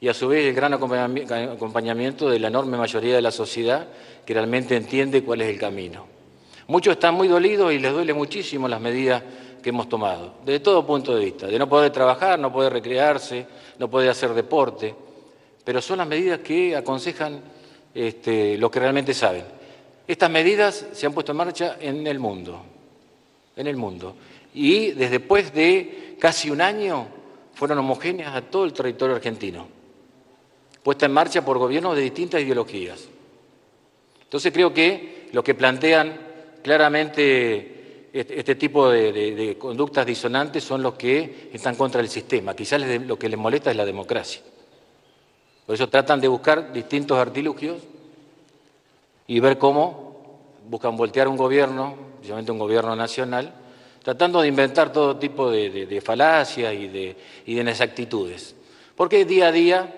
y 0.00 0.08
a 0.08 0.14
su 0.14 0.28
vez 0.28 0.46
el 0.46 0.54
gran 0.54 0.74
acompañamiento 0.74 2.28
de 2.28 2.38
la 2.38 2.48
enorme 2.48 2.76
mayoría 2.76 3.16
de 3.16 3.22
la 3.22 3.30
sociedad 3.30 3.88
que 4.24 4.34
realmente 4.34 4.76
entiende 4.76 5.24
cuál 5.24 5.40
es 5.40 5.48
el 5.48 5.58
camino. 5.58 6.06
Muchos 6.68 6.92
están 6.92 7.14
muy 7.14 7.28
dolidos 7.28 7.72
y 7.72 7.78
les 7.78 7.92
duele 7.92 8.12
muchísimo 8.14 8.68
las 8.68 8.80
medidas 8.80 9.22
que 9.62 9.70
hemos 9.70 9.88
tomado, 9.88 10.34
desde 10.44 10.60
todo 10.60 10.86
punto 10.86 11.16
de 11.16 11.24
vista, 11.24 11.46
de 11.46 11.58
no 11.58 11.68
poder 11.68 11.90
trabajar, 11.90 12.38
no 12.38 12.52
poder 12.52 12.72
recrearse, 12.72 13.46
no 13.78 13.90
poder 13.90 14.10
hacer 14.10 14.34
deporte, 14.34 14.94
pero 15.64 15.80
son 15.80 15.98
las 15.98 16.06
medidas 16.06 16.40
que 16.40 16.76
aconsejan 16.76 17.40
este, 17.94 18.56
los 18.56 18.70
que 18.70 18.80
realmente 18.80 19.14
saben. 19.14 19.44
Estas 20.06 20.30
medidas 20.30 20.86
se 20.92 21.06
han 21.06 21.12
puesto 21.12 21.32
en 21.32 21.38
marcha 21.38 21.76
en 21.80 22.06
el 22.06 22.18
mundo, 22.18 22.62
en 23.56 23.66
el 23.66 23.76
mundo, 23.76 24.14
y 24.54 24.92
desde 24.92 25.18
después 25.18 25.52
de 25.52 26.16
casi 26.18 26.50
un 26.50 26.60
año 26.60 27.08
fueron 27.54 27.78
homogéneas 27.78 28.34
a 28.34 28.42
todo 28.42 28.64
el 28.64 28.72
territorio 28.72 29.16
argentino, 29.16 29.77
puesta 30.88 31.04
en 31.04 31.12
marcha 31.12 31.44
por 31.44 31.58
gobiernos 31.58 31.94
de 31.94 32.00
distintas 32.00 32.40
ideologías. 32.40 33.08
Entonces 34.22 34.50
creo 34.50 34.72
que 34.72 35.28
lo 35.32 35.44
que 35.44 35.54
plantean 35.54 36.18
Claramente 36.62 38.08
este, 38.12 38.40
este 38.40 38.54
tipo 38.54 38.88
de, 38.88 39.56
conductas 39.58 40.04
disonantes 40.06 40.64
son 40.64 40.82
los 40.82 40.94
que 40.94 41.50
están 41.52 41.76
contra 41.76 42.00
el 42.00 42.08
sistema. 42.08 42.54
Quizás 42.54 42.80
lo 42.80 43.18
que 43.18 43.28
les 43.28 43.38
molesta 43.38 43.70
es 43.70 43.76
la 43.76 43.84
democracia. 43.84 44.42
Por 45.66 45.74
eso 45.74 45.88
tratan 45.88 46.20
de 46.20 46.28
buscar 46.28 46.72
distintos 46.72 47.18
artilugios 47.18 47.76
y 49.26 49.40
ver 49.40 49.58
cómo 49.58 50.40
buscan 50.68 50.96
voltear 50.96 51.28
un 51.28 51.36
gobierno, 51.36 51.96
especialmente 52.14 52.50
un 52.50 52.58
gobierno 52.58 52.96
nacional, 52.96 53.54
tratando 54.02 54.40
de 54.40 54.48
inventar 54.48 54.92
todo 54.92 55.16
tipo 55.16 55.50
de, 55.50 56.02
falacias 56.04 56.74
y 56.74 56.88
de, 56.88 57.16
y 57.46 57.60
inexactitudes. 57.60 58.54
Porque 58.96 59.24
día 59.24 59.48
a 59.48 59.52
día 59.52 59.94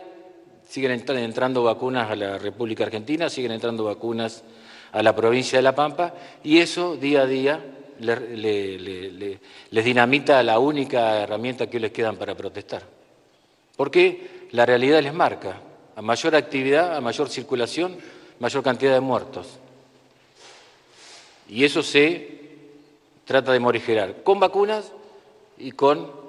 siguen 0.71 1.05
entrando 1.09 1.65
vacunas 1.65 2.09
a 2.09 2.15
la 2.15 2.39
República 2.39 2.85
Argentina, 2.85 3.29
siguen 3.29 3.51
entrando 3.51 3.83
vacunas 3.83 4.45
a 4.93 5.03
la 5.03 5.17
provincia 5.17 5.59
de 5.59 5.63
La 5.63 5.75
Pampa 5.75 6.15
y 6.45 6.59
eso 6.59 6.97
día 6.97 7.23
a 7.23 7.27
día 7.27 7.61
les 7.99 9.85
dinamita 9.85 10.41
la 10.45 10.61
única 10.61 11.23
herramienta 11.23 11.69
que 11.69 11.81
les 11.81 11.91
quedan 11.91 12.17
para 12.17 12.37
protestar. 12.37 12.83
Porque 13.77 14.47
la 14.53 14.65
realidad 14.65 15.03
les 15.03 15.13
marca, 15.13 15.61
a 15.97 16.03
mayor 16.03 16.37
actividad, 16.37 16.97
a 16.97 17.01
mayor 17.01 17.29
circulación, 17.29 17.97
mayor 18.39 18.63
cantidad 18.63 18.95
de 18.95 19.01
muertos. 19.01 19.49
Y 21.49 21.65
eso 21.65 21.83
se 21.83 22.39
trata 23.25 23.53
de 23.53 23.59
morigerar 23.59 24.23
con 24.23 24.39
vacunas 24.39 24.93
y 25.59 25.73
con 25.73 26.20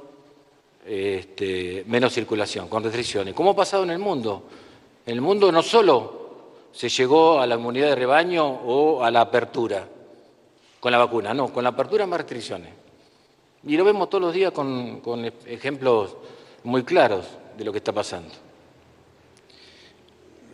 este, 0.86 1.84
menos 1.88 2.14
circulación, 2.14 2.68
con 2.68 2.84
restricciones. 2.84 3.34
¿Cómo 3.34 3.52
ha 3.52 3.56
pasado 3.56 3.84
en 3.84 3.92
el 3.92 4.00
mundo? 4.00 4.44
En 5.06 5.16
el 5.16 5.22
mundo 5.22 5.52
no 5.52 5.62
solo 5.62 6.22
se 6.72 6.90
llegó 6.90 7.40
a 7.40 7.48
la 7.48 7.56
inmunidad 7.56 7.90
de 7.90 7.96
rebaño 7.96 8.46
o 8.48 9.04
a 9.04 9.12
la 9.12 9.22
apertura 9.22 9.88
con 10.80 10.92
la 10.92 10.98
vacuna, 10.98 11.34
no, 11.34 11.54
con 11.54 11.64
la 11.64 11.70
apertura 11.70 12.08
más 12.08 12.20
restricciones. 12.20 12.70
Y 13.66 13.78
lo 13.78 13.86
vemos 13.86 14.10
todos 14.10 14.24
los 14.24 14.34
días 14.34 14.52
con, 14.52 15.02
ejemplos 15.46 16.16
muy 16.64 16.84
claros 16.84 17.26
de 17.58 17.64
lo 17.64 17.72
que 17.72 17.78
está 17.78 17.92
pasando. 17.92 18.30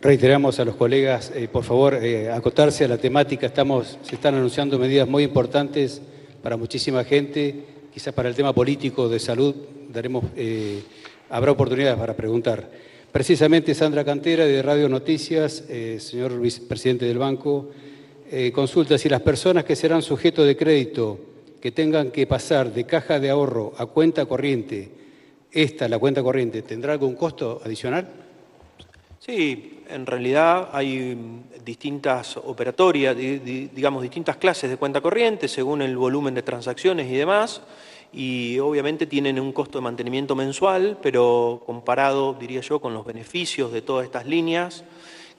Reiteramos 0.02 0.60
a 0.60 0.64
los 0.64 0.76
colegas, 0.76 1.32
eh, 1.34 1.48
por 1.48 1.64
favor, 1.64 1.94
eh, 1.94 2.30
acotarse 2.30 2.84
a 2.84 2.88
la 2.88 2.98
temática. 2.98 3.46
Estamos, 3.46 3.98
se 4.02 4.14
están 4.14 4.34
anunciando 4.34 4.78
medidas 4.78 5.08
muy 5.08 5.24
importantes 5.24 6.00
para 6.42 6.56
muchísima 6.56 7.02
gente. 7.04 7.64
Quizás 7.98 8.14
para 8.14 8.28
el 8.28 8.36
tema 8.36 8.52
político 8.52 9.08
de 9.08 9.18
salud 9.18 9.52
daremos, 9.88 10.22
eh, 10.36 10.80
habrá 11.30 11.50
oportunidades 11.50 11.98
para 11.98 12.14
preguntar. 12.14 12.70
Precisamente 13.10 13.74
Sandra 13.74 14.04
Cantera 14.04 14.46
de 14.46 14.62
Radio 14.62 14.88
Noticias, 14.88 15.64
eh, 15.68 15.98
señor 15.98 16.38
vicepresidente 16.38 17.06
del 17.06 17.18
banco, 17.18 17.70
eh, 18.30 18.52
consulta 18.52 18.96
si 18.98 19.08
las 19.08 19.22
personas 19.22 19.64
que 19.64 19.74
serán 19.74 20.02
sujetos 20.02 20.46
de 20.46 20.56
crédito 20.56 21.18
que 21.60 21.72
tengan 21.72 22.12
que 22.12 22.28
pasar 22.28 22.72
de 22.72 22.84
caja 22.84 23.18
de 23.18 23.30
ahorro 23.30 23.72
a 23.76 23.86
cuenta 23.86 24.26
corriente, 24.26 24.92
esta, 25.50 25.88
la 25.88 25.98
cuenta 25.98 26.22
corriente, 26.22 26.62
¿tendrá 26.62 26.92
algún 26.92 27.16
costo 27.16 27.60
adicional? 27.64 28.06
Sí, 29.18 29.80
en 29.90 30.06
realidad 30.06 30.68
hay 30.70 31.18
distintas 31.64 32.36
operatorias, 32.36 33.16
digamos, 33.16 34.02
distintas 34.02 34.36
clases 34.36 34.70
de 34.70 34.76
cuenta 34.76 35.00
corriente 35.00 35.48
según 35.48 35.82
el 35.82 35.96
volumen 35.96 36.34
de 36.34 36.42
transacciones 36.44 37.10
y 37.10 37.16
demás 37.16 37.60
y 38.12 38.58
obviamente 38.58 39.06
tienen 39.06 39.38
un 39.38 39.52
costo 39.52 39.78
de 39.78 39.82
mantenimiento 39.82 40.34
mensual, 40.34 40.98
pero 41.02 41.62
comparado, 41.66 42.34
diría 42.34 42.60
yo, 42.60 42.80
con 42.80 42.94
los 42.94 43.04
beneficios 43.04 43.72
de 43.72 43.82
todas 43.82 44.06
estas 44.06 44.26
líneas, 44.26 44.84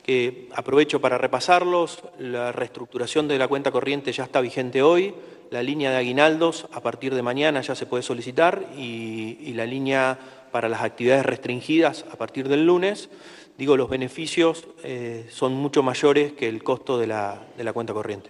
que 0.04 0.48
aprovecho 0.56 1.02
para 1.02 1.18
repasarlos, 1.18 2.00
la 2.20 2.52
reestructuración 2.52 3.28
de 3.28 3.38
la 3.38 3.48
cuenta 3.48 3.72
corriente 3.72 4.12
ya 4.12 4.24
está 4.24 4.42
vigente 4.42 4.82
hoy, 4.82 5.14
la 5.52 5.64
línea 5.64 5.92
de 5.92 5.98
aguinaldos 5.98 6.68
a 6.72 6.82
partir 6.82 7.16
de 7.16 7.22
mañana 7.22 7.62
ya 7.62 7.76
se 7.76 7.86
puede 7.86 8.04
solicitar 8.04 8.68
y, 8.78 9.54
la 9.54 9.66
línea 9.66 10.18
para 10.52 10.70
las 10.70 10.82
actividades 10.82 11.26
restringidas 11.26 12.06
a 12.12 12.16
partir 12.16 12.48
del 12.48 12.66
lunes. 12.66 13.10
Digo, 13.58 13.76
los 13.76 13.90
beneficios 13.90 14.68
eh, 14.84 15.26
son 15.30 15.54
mucho 15.54 15.84
mayores 15.84 16.32
que 16.34 16.48
el 16.48 16.64
costo 16.64 16.98
de 16.98 17.08
la, 17.08 17.42
de 17.58 17.64
la 17.64 17.74
cuenta 17.74 17.94
corriente. 17.94 18.30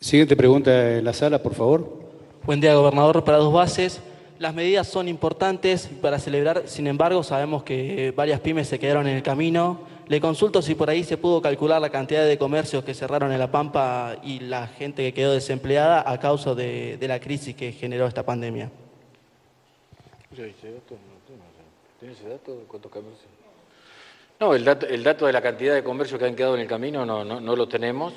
Siguiente 0.00 0.36
pregunta 0.36 0.98
en 0.98 1.04
la 1.04 1.12
sala, 1.12 1.42
por 1.42 1.54
favor. 1.54 2.05
Buen 2.46 2.60
día, 2.60 2.76
gobernador. 2.76 3.24
Para 3.24 3.38
dos 3.38 3.52
bases, 3.52 4.00
las 4.38 4.54
medidas 4.54 4.86
son 4.86 5.08
importantes 5.08 5.88
para 6.00 6.20
celebrar, 6.20 6.68
sin 6.68 6.86
embargo, 6.86 7.24
sabemos 7.24 7.64
que 7.64 8.12
varias 8.14 8.38
pymes 8.38 8.68
se 8.68 8.78
quedaron 8.78 9.08
en 9.08 9.16
el 9.16 9.22
camino. 9.24 9.80
Le 10.06 10.20
consulto 10.20 10.62
si 10.62 10.76
por 10.76 10.88
ahí 10.88 11.02
se 11.02 11.16
pudo 11.16 11.42
calcular 11.42 11.80
la 11.80 11.90
cantidad 11.90 12.24
de 12.24 12.38
comercios 12.38 12.84
que 12.84 12.94
cerraron 12.94 13.32
en 13.32 13.40
La 13.40 13.50
Pampa 13.50 14.18
y 14.22 14.38
la 14.38 14.68
gente 14.68 15.02
que 15.02 15.12
quedó 15.12 15.32
desempleada 15.32 16.08
a 16.08 16.20
causa 16.20 16.54
de, 16.54 16.96
la 17.00 17.18
crisis 17.18 17.56
que 17.56 17.72
generó 17.72 18.06
esta 18.06 18.22
pandemia. 18.22 18.70
¿Tiene 20.36 20.52
ese 20.52 22.28
dato? 22.28 22.52
No, 24.38 24.54
el 24.54 24.64
dato, 24.64 24.86
el 24.86 25.02
dato 25.02 25.26
de 25.26 25.32
la 25.32 25.42
cantidad 25.42 25.74
de 25.74 25.82
comercios 25.82 26.20
que 26.20 26.26
han 26.26 26.36
quedado 26.36 26.54
en 26.54 26.60
el 26.60 26.68
camino 26.68 27.04
no, 27.04 27.24
no, 27.24 27.40
no 27.40 27.56
lo 27.56 27.66
tenemos. 27.66 28.14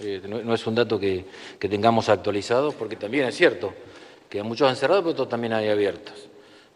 Eh, 0.00 0.22
no, 0.26 0.52
es 0.52 0.66
un 0.66 0.74
dato 0.74 0.98
que, 0.98 1.24
tengamos 1.58 2.08
actualizado, 2.08 2.72
porque 2.72 2.96
también 2.96 3.26
es 3.26 3.36
cierto 3.36 3.72
que 4.28 4.42
muchos 4.42 4.68
han 4.68 4.76
cerrado, 4.76 5.02
pero 5.04 5.28
también 5.28 5.52
hay 5.52 5.68
abiertos. 5.68 6.28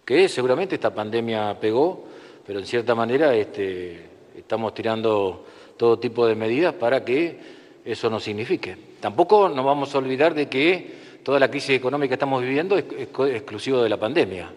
Que 0.04 0.28
seguramente 0.28 0.76
esta 0.76 0.94
pandemia 0.94 1.58
pegó, 1.60 2.04
pero 2.46 2.60
en 2.60 2.66
cierta 2.66 2.94
manera 2.94 3.34
este, 3.34 4.06
estamos 4.36 4.72
tirando 4.72 5.44
todo 5.76 5.98
tipo 5.98 6.26
de 6.26 6.34
medidas 6.34 6.74
para 6.74 7.04
que 7.04 7.38
eso 7.84 8.08
no 8.08 8.20
signifique. 8.20 8.76
Tampoco 9.00 9.48
nos 9.48 9.64
vamos 9.64 9.94
a 9.94 9.98
olvidar 9.98 10.34
de 10.34 10.48
que 10.48 11.18
toda 11.24 11.40
la 11.40 11.50
crisis 11.50 11.70
económica 11.70 12.10
que 12.10 12.14
estamos 12.14 12.42
viviendo 12.42 12.78
es, 12.78 12.84
es 12.92 13.08
exclusivo 13.34 13.82
de 13.82 13.88
la 13.88 13.96
pandemia. 13.96 14.50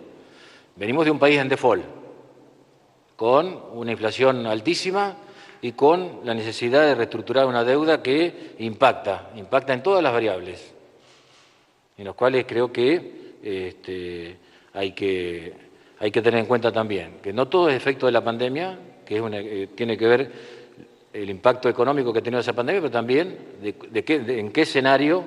Venimos 0.76 1.06
de 1.06 1.12
un 1.12 1.19
país 1.19 1.39
en 1.39 1.50
default, 1.50 1.84
con 3.15 3.60
una 3.74 3.91
inflación 3.91 4.45
altísima, 4.45 5.17
y 5.62 5.74
con 5.74 6.21
la 6.24 6.34
necesidad 6.34 6.86
de 6.86 6.95
reestructurar 6.95 7.45
una 7.45 7.63
deuda 7.63 8.02
que 8.02 8.56
impacta, 8.60 9.30
impacta 9.36 9.74
en 9.74 9.84
todas 9.84 10.02
las 10.02 10.12
variables, 10.12 10.74
en 11.97 12.06
los 12.06 12.15
cuales 12.15 12.45
creo 12.47 12.71
que, 12.71 13.36
este, 13.43 14.38
hay, 14.74 14.91
que 14.93 15.54
hay 16.00 16.12
que 16.12 16.21
tener 16.21 16.39
en 16.39 16.45
cuenta 16.47 16.71
también 16.71 17.19
que 17.21 17.32
no 17.32 17.47
todo 17.47 17.69
es 17.69 17.76
efecto 17.76 18.08
de 18.08 18.12
la 18.12 18.24
pandemia, 18.24 18.78
que 19.06 19.17
es 19.17 19.24
eh, 19.34 19.69
tiene 19.76 19.97
que 19.97 20.08
ver 20.08 20.32
el 21.13 21.30
impacto 21.30 21.69
económico 21.69 22.12
que 22.12 22.19
ha 22.19 22.24
tenido 22.24 22.39
esa 22.39 22.54
pandemia, 22.54 22.82
pero 22.82 22.91
también 22.91 23.38
de, 23.62 24.04
qué, 24.04 24.15
en 24.15 24.52
qué 24.52 24.62
escenario, 24.62 25.24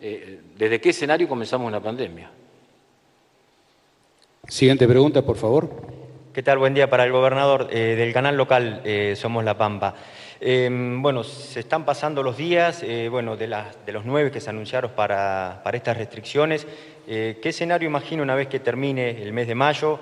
eh, 0.00 0.40
desde 0.56 0.80
qué 0.80 0.90
escenario 0.90 1.28
comenzamos 1.28 1.66
una 1.66 1.80
pandemia. 1.80 2.30
Siguiente 4.48 4.86
pregunta, 4.86 5.22
por 5.22 5.36
favor. 5.36 5.95
¿Qué 6.36 6.42
tal? 6.42 6.58
Buen 6.58 6.74
día 6.74 6.90
para 6.90 7.04
el 7.04 7.12
gobernador 7.12 7.68
eh, 7.70 7.94
del 7.96 8.12
canal 8.12 8.36
local 8.36 8.82
eh, 8.84 9.14
Somos 9.16 9.42
La 9.42 9.56
Pampa. 9.56 9.94
Em, 10.38 11.00
bueno, 11.00 11.24
se 11.24 11.60
están 11.60 11.86
pasando 11.86 12.22
los 12.22 12.36
días, 12.36 12.82
eh, 12.82 13.08
bueno, 13.10 13.38
de, 13.38 13.46
los 13.46 14.04
nueve 14.04 14.30
que 14.30 14.42
se 14.42 14.50
anunciaron 14.50 14.90
para, 14.90 15.62
para 15.64 15.78
estas 15.78 15.96
restricciones. 15.96 16.66
¿Qué 17.06 17.40
escenario 17.42 17.88
imagino 17.88 18.22
una 18.22 18.34
vez 18.34 18.48
que 18.48 18.60
termine 18.60 19.22
el 19.22 19.32
mes 19.32 19.48
de 19.48 19.54
mayo? 19.54 19.98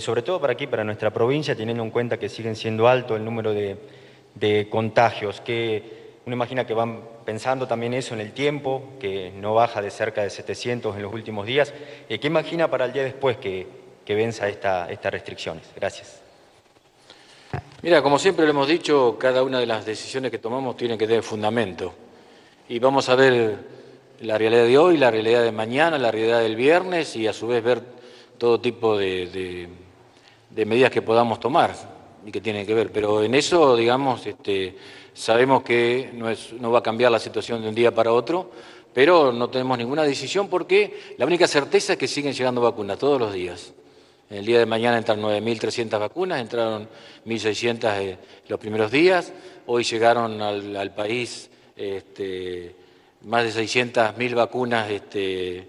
sobre 0.00 0.22
todo 0.22 0.40
para 0.40 0.54
aquí, 0.54 0.66
para 0.66 0.82
nuestra 0.82 1.10
provincia, 1.12 1.54
teniendo 1.54 1.84
en 1.84 1.90
cuenta 1.90 2.18
que 2.18 2.28
siguen 2.28 2.56
siendo 2.56 2.88
alto 2.88 3.14
el 3.14 3.24
número 3.24 3.54
de, 3.54 3.76
de 4.34 4.68
contagios, 4.68 5.40
que 5.40 6.16
uno 6.26 6.34
imagina 6.34 6.66
que 6.66 6.74
van 6.74 7.02
pensando 7.24 7.68
también 7.68 7.94
eso 7.94 8.14
en 8.14 8.20
el 8.20 8.32
tiempo, 8.32 8.94
que 8.98 9.32
no 9.36 9.54
baja 9.54 9.80
de 9.80 9.92
cerca 9.92 10.24
de 10.24 10.30
700 10.30 10.96
en 10.96 11.02
los 11.02 11.14
últimos 11.14 11.46
días. 11.46 11.72
¿Qué 12.08 12.26
imagina 12.26 12.68
para 12.68 12.86
el 12.86 12.92
día 12.92 13.04
después 13.04 13.36
que 13.36 13.87
que 14.08 14.14
venza 14.14 14.48
esta, 14.48 14.90
estas 14.90 15.12
restricciones. 15.12 15.64
Gracias. 15.76 16.22
Mira, 17.82 18.00
como 18.02 18.18
siempre 18.18 18.46
lo 18.46 18.52
hemos 18.52 18.66
dicho, 18.66 19.18
cada 19.20 19.42
una 19.42 19.60
de 19.60 19.66
las 19.66 19.84
decisiones 19.84 20.30
que 20.30 20.38
tomamos 20.38 20.78
tiene 20.78 20.96
que 20.96 21.06
tener 21.06 21.22
fundamento. 21.22 21.92
Y 22.70 22.78
vamos 22.78 23.10
a 23.10 23.14
ver 23.16 23.58
la 24.22 24.38
realidad 24.38 24.64
de 24.64 24.78
hoy, 24.78 24.96
la 24.96 25.10
realidad 25.10 25.42
de 25.42 25.52
mañana, 25.52 25.98
la 25.98 26.10
realidad 26.10 26.40
del 26.40 26.56
viernes 26.56 27.16
y 27.16 27.26
a 27.26 27.34
su 27.34 27.48
vez 27.48 27.62
ver 27.62 27.82
todo 28.38 28.58
tipo 28.58 28.96
de, 28.96 29.68
medidas 30.56 30.90
que 30.90 31.02
podamos 31.02 31.38
tomar 31.38 31.74
y 32.24 32.32
que 32.32 32.40
tienen 32.40 32.66
que 32.66 32.72
ver. 32.72 32.90
Pero 32.90 33.22
en 33.22 33.34
eso, 33.34 33.76
digamos, 33.76 34.26
este, 34.26 34.74
sabemos 35.12 35.62
que 35.62 36.12
no, 36.14 36.70
va 36.70 36.78
a 36.78 36.82
cambiar 36.82 37.12
la 37.12 37.18
situación 37.18 37.60
de 37.60 37.68
un 37.68 37.74
día 37.74 37.94
para 37.94 38.10
otro, 38.10 38.52
pero 38.94 39.34
no 39.34 39.50
tenemos 39.50 39.76
ninguna 39.76 40.04
decisión 40.04 40.48
porque 40.48 40.98
la 41.18 41.26
única 41.26 41.46
certeza 41.46 41.92
es 41.92 41.98
que 41.98 42.08
siguen 42.08 42.32
llegando 42.32 42.62
vacunas 42.62 42.96
todos 42.96 43.20
los 43.20 43.34
días. 43.34 43.74
El 44.30 44.44
día 44.44 44.58
de 44.58 44.66
mañana 44.66 44.98
entran 44.98 45.22
9.300 45.22 45.98
vacunas, 45.98 46.40
entraron 46.40 46.86
1.600 47.24 48.02
eh, 48.02 48.18
los 48.48 48.60
primeros 48.60 48.90
días, 48.90 49.32
hoy 49.66 49.84
llegaron 49.84 50.42
al, 50.42 50.94
país 50.94 51.48
este, 51.74 52.74
más 53.22 53.44
de 53.44 53.62
600.000 53.62 54.34
vacunas 54.34 54.90
este, 54.90 55.66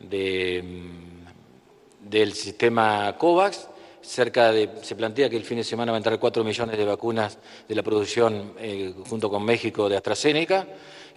mm, 0.00 2.08
del 2.08 2.32
sistema 2.32 3.14
COVAX, 3.18 3.68
cerca 4.02 4.52
de, 4.52 4.70
se 4.82 4.96
plantea 4.96 5.28
que 5.28 5.36
el 5.36 5.44
fin 5.44 5.58
de 5.58 5.64
semana 5.64 5.92
va 5.92 5.96
a 5.96 6.00
entrar 6.00 6.18
4 6.18 6.44
millones 6.44 6.78
de 6.78 6.84
vacunas 6.84 7.38
de 7.68 7.74
la 7.74 7.82
producción 7.82 8.54
eh, 8.58 8.94
junto 9.08 9.30
con 9.30 9.44
México 9.44 9.88
de 9.88 9.96
AstraZeneca, 9.96 10.66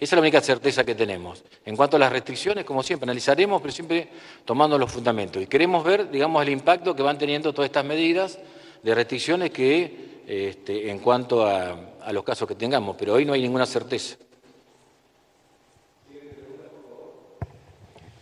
esa 0.02 0.16
es 0.16 0.16
la 0.16 0.22
única 0.22 0.40
certeza 0.40 0.82
que 0.82 0.96
tenemos. 0.96 1.44
En 1.64 1.76
cuanto 1.76 1.96
a 1.96 2.00
las 2.00 2.10
restricciones, 2.10 2.64
como 2.64 2.82
siempre, 2.82 3.04
analizaremos, 3.04 3.62
pero 3.62 3.72
siempre 3.72 4.08
tomando 4.44 4.76
los 4.76 4.90
fundamentos. 4.90 5.40
Y 5.40 5.46
queremos 5.46 5.84
ver, 5.84 6.10
digamos, 6.10 6.42
el 6.42 6.48
impacto 6.48 6.96
que 6.96 7.04
van 7.04 7.18
teniendo 7.18 7.52
todas 7.52 7.68
estas 7.68 7.84
medidas 7.84 8.36
de 8.82 8.94
restricciones 8.96 9.52
que, 9.52 10.22
este, 10.26 10.90
en 10.90 10.98
cuanto 10.98 11.46
a, 11.46 11.78
los 12.10 12.24
casos 12.24 12.48
que 12.48 12.56
tengamos, 12.56 12.96
pero 12.98 13.14
hoy 13.14 13.24
no 13.24 13.32
hay 13.32 13.42
ninguna 13.42 13.64
certeza. 13.64 14.16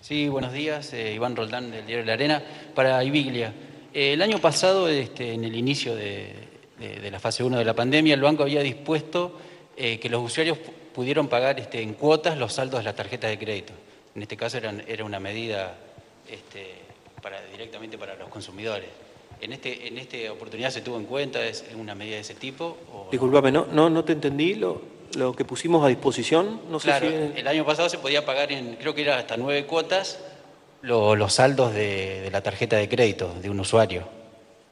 Sí, 0.03 0.29
buenos 0.29 0.53
días. 0.53 0.92
Eh, 0.92 1.14
Iván 1.14 1.35
Roldán 1.35 1.70
del 1.70 1.87
Diario 1.87 2.05
de 2.05 2.07
la 2.09 2.12
Arena. 2.12 2.42
Para 2.75 3.03
Ibiglia, 3.03 3.55
el 3.92 4.22
año 4.22 4.38
pasado, 4.38 4.88
este, 4.88 5.33
en 5.33 5.44
el 5.44 5.57
inicio 5.57 5.94
de, 5.94 6.35
la 7.11 7.20
fase 7.20 7.44
1 7.44 7.59
de 7.59 7.64
la 7.64 7.74
pandemia, 7.74 8.14
el 8.14 8.20
banco 8.20 8.42
había 8.42 8.62
dispuesto 8.62 9.38
eh, 9.76 9.98
que 9.98 10.09
los 10.09 10.22
usuarios 10.24 10.59
pudieron 10.94 11.29
pagar 11.29 11.59
este, 11.61 11.83
en 11.83 11.94
cuotas 11.94 12.38
los 12.38 12.53
saldos 12.53 12.81
de 12.81 12.85
las 12.85 12.96
tarjetas 12.96 13.31
de 13.31 13.38
crédito. 13.38 13.72
En 14.14 14.22
este 14.22 14.37
caso 14.37 14.59
era 14.59 15.05
una 15.05 15.20
medida 15.20 15.76
este, 16.29 16.74
para, 17.22 17.42
directamente 17.53 17.98
para 17.98 18.16
los 18.16 18.29
consumidores. 18.29 18.88
¿En, 19.40 19.53
este, 19.53 19.88
¿En 19.88 19.98
esta 19.98 20.33
oportunidad 20.33 20.70
se 20.70 20.83
tuvo 20.83 20.96
en 20.98 21.07
cuenta 21.07 21.44
es 21.44 21.64
una 21.74 21.94
medida 21.94 22.16
de 22.16 22.20
ese 22.20 22.35
tipo? 22.35 23.09
Disculpame, 23.11 23.50
no, 23.50 23.66
no, 23.66 23.88
no 23.88 24.05
te 24.05 24.12
entendí 24.12 24.55
lo, 24.55 24.83
lo 25.16 25.35
que 25.35 25.44
pusimos 25.44 25.85
a 25.85 25.88
disposición. 25.88 26.61
No 26.70 26.79
claro, 26.79 27.09
el 27.09 27.48
año 27.48 27.64
pasado 27.64 27.88
se 27.88 27.98
podía 27.98 28.24
pagar 28.26 28.53
en, 28.53 28.76
creo 28.76 28.94
que 28.94 29.03
era 29.03 29.18
hasta 29.18 29.37
nueve 29.37 29.64
cuotas 29.66 30.18
lo- 30.83 31.16
los 31.16 31.33
saldos 31.35 31.73
de, 31.75 32.21
de 32.23 32.31
la 32.31 32.43
tarjeta 32.43 32.77
de 32.77 32.88
crédito 32.88 33.33
de 33.40 33.51
un 33.51 33.61
usuario. 33.61 34.05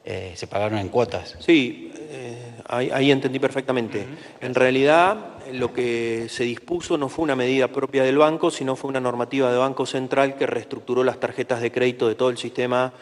Eh, 0.05 0.33
se 0.35 0.47
pagaron 0.47 0.79
en 0.79 0.89
cuotas. 0.89 1.35
Sí, 1.39 1.91
eh, 1.95 2.53
ahí, 2.67 2.89
ahí 2.91 3.11
entendí 3.11 3.37
perfectamente. 3.37 4.07
En 4.41 4.55
realidad, 4.55 5.17
lo 5.51 5.71
que 5.73 6.27
se 6.29 6.45
dispuso 6.45 6.97
no 6.97 7.09
fue 7.09 7.23
una 7.23 7.35
medida 7.35 7.67
propia 7.67 8.03
del 8.03 8.17
banco, 8.17 8.49
sino 8.49 8.75
fue 8.75 8.89
una 8.89 8.99
normativa 9.01 9.51
de 9.51 9.57
Banco 9.57 9.85
Central 9.85 10.35
que 10.35 10.47
reestructuró 10.47 11.03
las 11.03 11.19
tarjetas 11.19 11.61
de 11.61 11.71
crédito 11.71 12.07
de 12.07 12.15
todo 12.15 12.29
el 12.29 12.37
sistema 12.37 12.93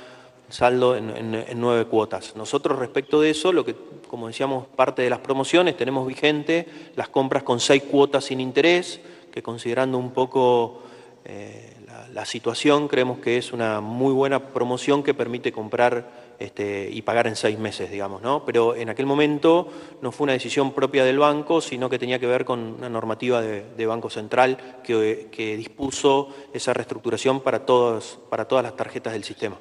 saldo 0.50 0.96
en, 0.98 1.10
en- 1.16 1.36
en 1.36 1.62
nueve 1.62 1.86
cuotas. 1.86 2.36
Nosotros 2.36 2.80
respecto 2.80 3.22
de 3.22 3.30
eso, 3.30 3.54
lo 3.54 3.64
que, 3.64 3.76
como 4.10 4.28
decíamos, 4.28 4.66
parte 4.76 5.02
de 5.04 5.10
las 5.10 5.20
promociones, 5.20 5.78
tenemos 5.78 6.06
vigente 6.08 6.68
las 6.96 7.10
compras 7.10 7.44
con 7.44 7.60
seis 7.60 7.84
cuotas 7.84 8.26
sin 8.26 8.42
interés, 8.42 9.00
que 9.32 9.42
considerando 9.44 9.98
un 9.98 10.12
poco 10.12 10.82
eh, 11.26 11.74
la, 12.14 12.26
situación, 12.26 12.88
creemos 12.88 13.20
que 13.20 13.38
es 13.38 13.54
una 13.54 13.82
muy 13.82 14.14
buena 14.14 14.48
promoción 14.54 15.04
que 15.04 15.14
permite 15.14 15.52
comprar 15.52 16.36
este, 16.40 16.90
y 16.92 17.02
pagar 17.02 17.28
en 17.28 17.36
seis 17.36 17.58
meses, 17.58 17.90
digamos, 17.90 18.22
¿no? 18.22 18.44
Pero 18.46 18.76
en 18.76 18.90
aquel 18.90 19.06
momento 19.06 19.68
no 20.02 20.12
fue 20.12 20.26
una 20.26 20.34
decisión 20.34 20.72
propia 20.74 21.04
del 21.04 21.20
banco, 21.20 21.62
sino 21.62 21.90
que 21.90 22.00
tenía 22.00 22.20
que 22.20 22.28
ver 22.28 22.46
con 22.46 22.60
una 22.60 22.90
normativa 22.90 23.42
de, 23.42 23.66
de 23.76 23.86
Banco 23.86 24.10
Central 24.10 24.80
que, 24.84 25.30
que 25.32 25.58
dispuso 25.58 26.30
esa 26.54 26.74
reestructuración 26.74 27.42
para, 27.42 27.66
todos, 27.66 28.20
para 28.30 28.46
todas 28.46 28.64
las 28.64 28.76
tarjetas 28.76 29.14
del 29.14 29.24
sistema. 29.24 29.58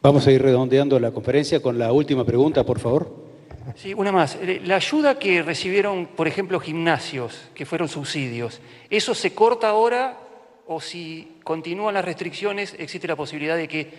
Vamos 0.00 0.26
a 0.26 0.30
ir 0.32 0.40
redondeando 0.40 0.98
la 1.00 1.10
conferencia 1.10 1.60
con 1.60 1.78
la 1.78 1.92
última 1.92 2.24
pregunta, 2.24 2.64
por 2.64 2.78
favor. 2.78 3.27
Sí, 3.76 3.94
una 3.94 4.12
más. 4.12 4.36
Eh, 4.36 4.60
La 4.64 4.76
ayuda 4.76 5.18
que 5.18 5.42
recibieron, 5.42 6.06
por 6.06 6.28
ejemplo, 6.28 6.60
gimnasios, 6.60 7.48
que 7.54 7.66
fueron 7.66 7.88
subsidios, 7.88 8.60
¿eso 8.90 9.14
se 9.14 9.34
corta 9.34 9.68
ahora 9.68 10.18
o 10.66 10.80
si 10.80 11.36
continúan 11.44 11.94
las 11.94 12.04
restricciones 12.04 12.74
existe 12.78 13.08
la 13.08 13.16
posibilidad 13.16 13.56
de 13.56 13.68
que 13.68 13.90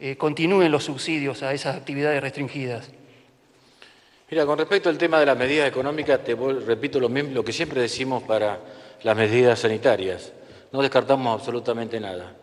eh, 0.00 0.16
continúen 0.16 0.70
los 0.70 0.84
subsidios 0.84 1.42
a 1.42 1.52
esas 1.52 1.76
actividades 1.76 2.20
restringidas? 2.20 2.90
Mira, 4.30 4.44
con 4.44 4.58
respecto 4.58 4.90
al 4.90 4.98
tema 4.98 5.18
de 5.18 5.26
las 5.26 5.38
medidas 5.38 5.68
económicas, 5.68 6.22
te 6.22 6.34
repito 6.34 7.00
lo 7.00 7.44
que 7.44 7.52
siempre 7.52 7.80
decimos 7.80 8.22
para 8.24 8.60
las 9.02 9.16
medidas 9.16 9.58
sanitarias. 9.58 10.32
No 10.70 10.82
descartamos 10.82 11.40
absolutamente 11.40 11.98
nada. 11.98 12.36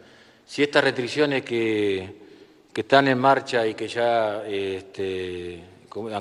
Si 0.48 0.64
estas 0.64 0.84
restricciones 0.84 1.44
que, 1.44 2.16
que 2.74 2.82
están 2.82 3.08
en 3.08 3.20
marcha 3.20 3.68
y 3.68 3.76
que 3.76 3.88
ya 3.88 4.44
este, 4.48 5.64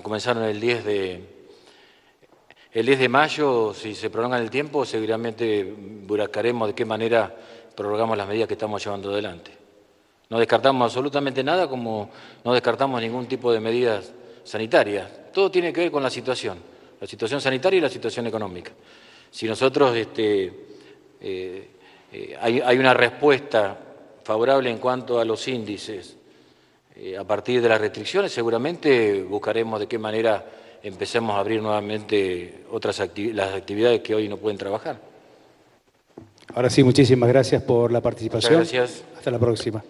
comenzaron 0.03 0.45
el 0.45 0.61
10 0.61 0.85
de, 0.85 1.21
el 2.73 2.87
10 2.87 2.99
de 2.99 3.09
mayo, 3.09 3.75
si 3.75 3.95
se 3.95 4.09
prolongan 4.09 4.41
el 4.41 4.51
tiempo, 4.51 4.85
seguramente 4.85 5.65
buscaremos 6.07 6.69
de 6.69 6.75
qué 6.75 6.85
manera 6.85 7.35
prorrogamos 7.75 8.17
las 8.17 8.29
medidas 8.29 8.47
que 8.47 8.55
estamos 8.55 8.85
llevando 8.85 9.11
adelante. 9.11 9.51
No 10.31 10.39
descartamos 10.39 10.85
absolutamente 10.85 11.43
nada 11.43 11.69
como 11.69 12.11
no 12.45 12.53
descartamos 12.53 13.01
ningún 13.01 13.27
tipo 13.27 13.53
de 13.53 13.59
medidas 13.59 14.13
sanitarias. 14.45 15.33
Todo 15.33 15.51
tiene 15.51 15.73
que 15.73 15.81
ver 15.81 15.91
con 15.91 16.03
la 16.03 16.11
situación, 16.11 16.59
la 17.01 17.07
situación 17.07 17.41
sanitaria 17.41 17.79
y 17.79 17.81
la 17.81 17.89
situación 17.91 18.29
económica. 18.29 18.71
Si 19.31 19.47
nosotros 19.47 19.97
este, 19.97 20.45
eh, 21.21 21.69
eh, 22.13 22.39
hay, 22.41 22.61
hay 22.61 22.79
una 22.79 22.95
respuesta 22.95 23.77
favorable 24.23 24.71
en 24.71 24.79
cuanto 24.79 25.19
a 25.19 25.25
los 25.25 25.49
índices 25.49 26.17
eh, 26.97 27.17
a 27.17 27.25
partir 27.25 27.61
de 27.61 27.69
las 27.69 27.81
restricciones, 27.81 28.33
seguramente 28.33 29.23
buscaremos 29.23 29.81
de 29.81 29.87
qué 29.87 29.99
manera 29.99 30.45
empecemos 30.83 31.35
a 31.35 31.41
abrir 31.41 31.63
nuevamente 31.63 32.65
otras 32.71 33.01
acti- 33.01 33.33
las 33.33 33.55
actividades 33.55 34.01
que 34.01 34.15
hoy 34.15 34.29
no 34.29 34.37
pueden 34.37 34.59
trabajar. 34.59 34.99
Ahora 36.55 36.71
sí, 36.71 36.85
muchísimas 36.85 37.29
gracias 37.29 37.63
por 37.63 37.91
la 37.91 38.01
participación. 38.01 38.55
gracias. 38.55 39.03
Hasta 39.17 39.31
la 39.31 39.39
próxima. 39.39 39.83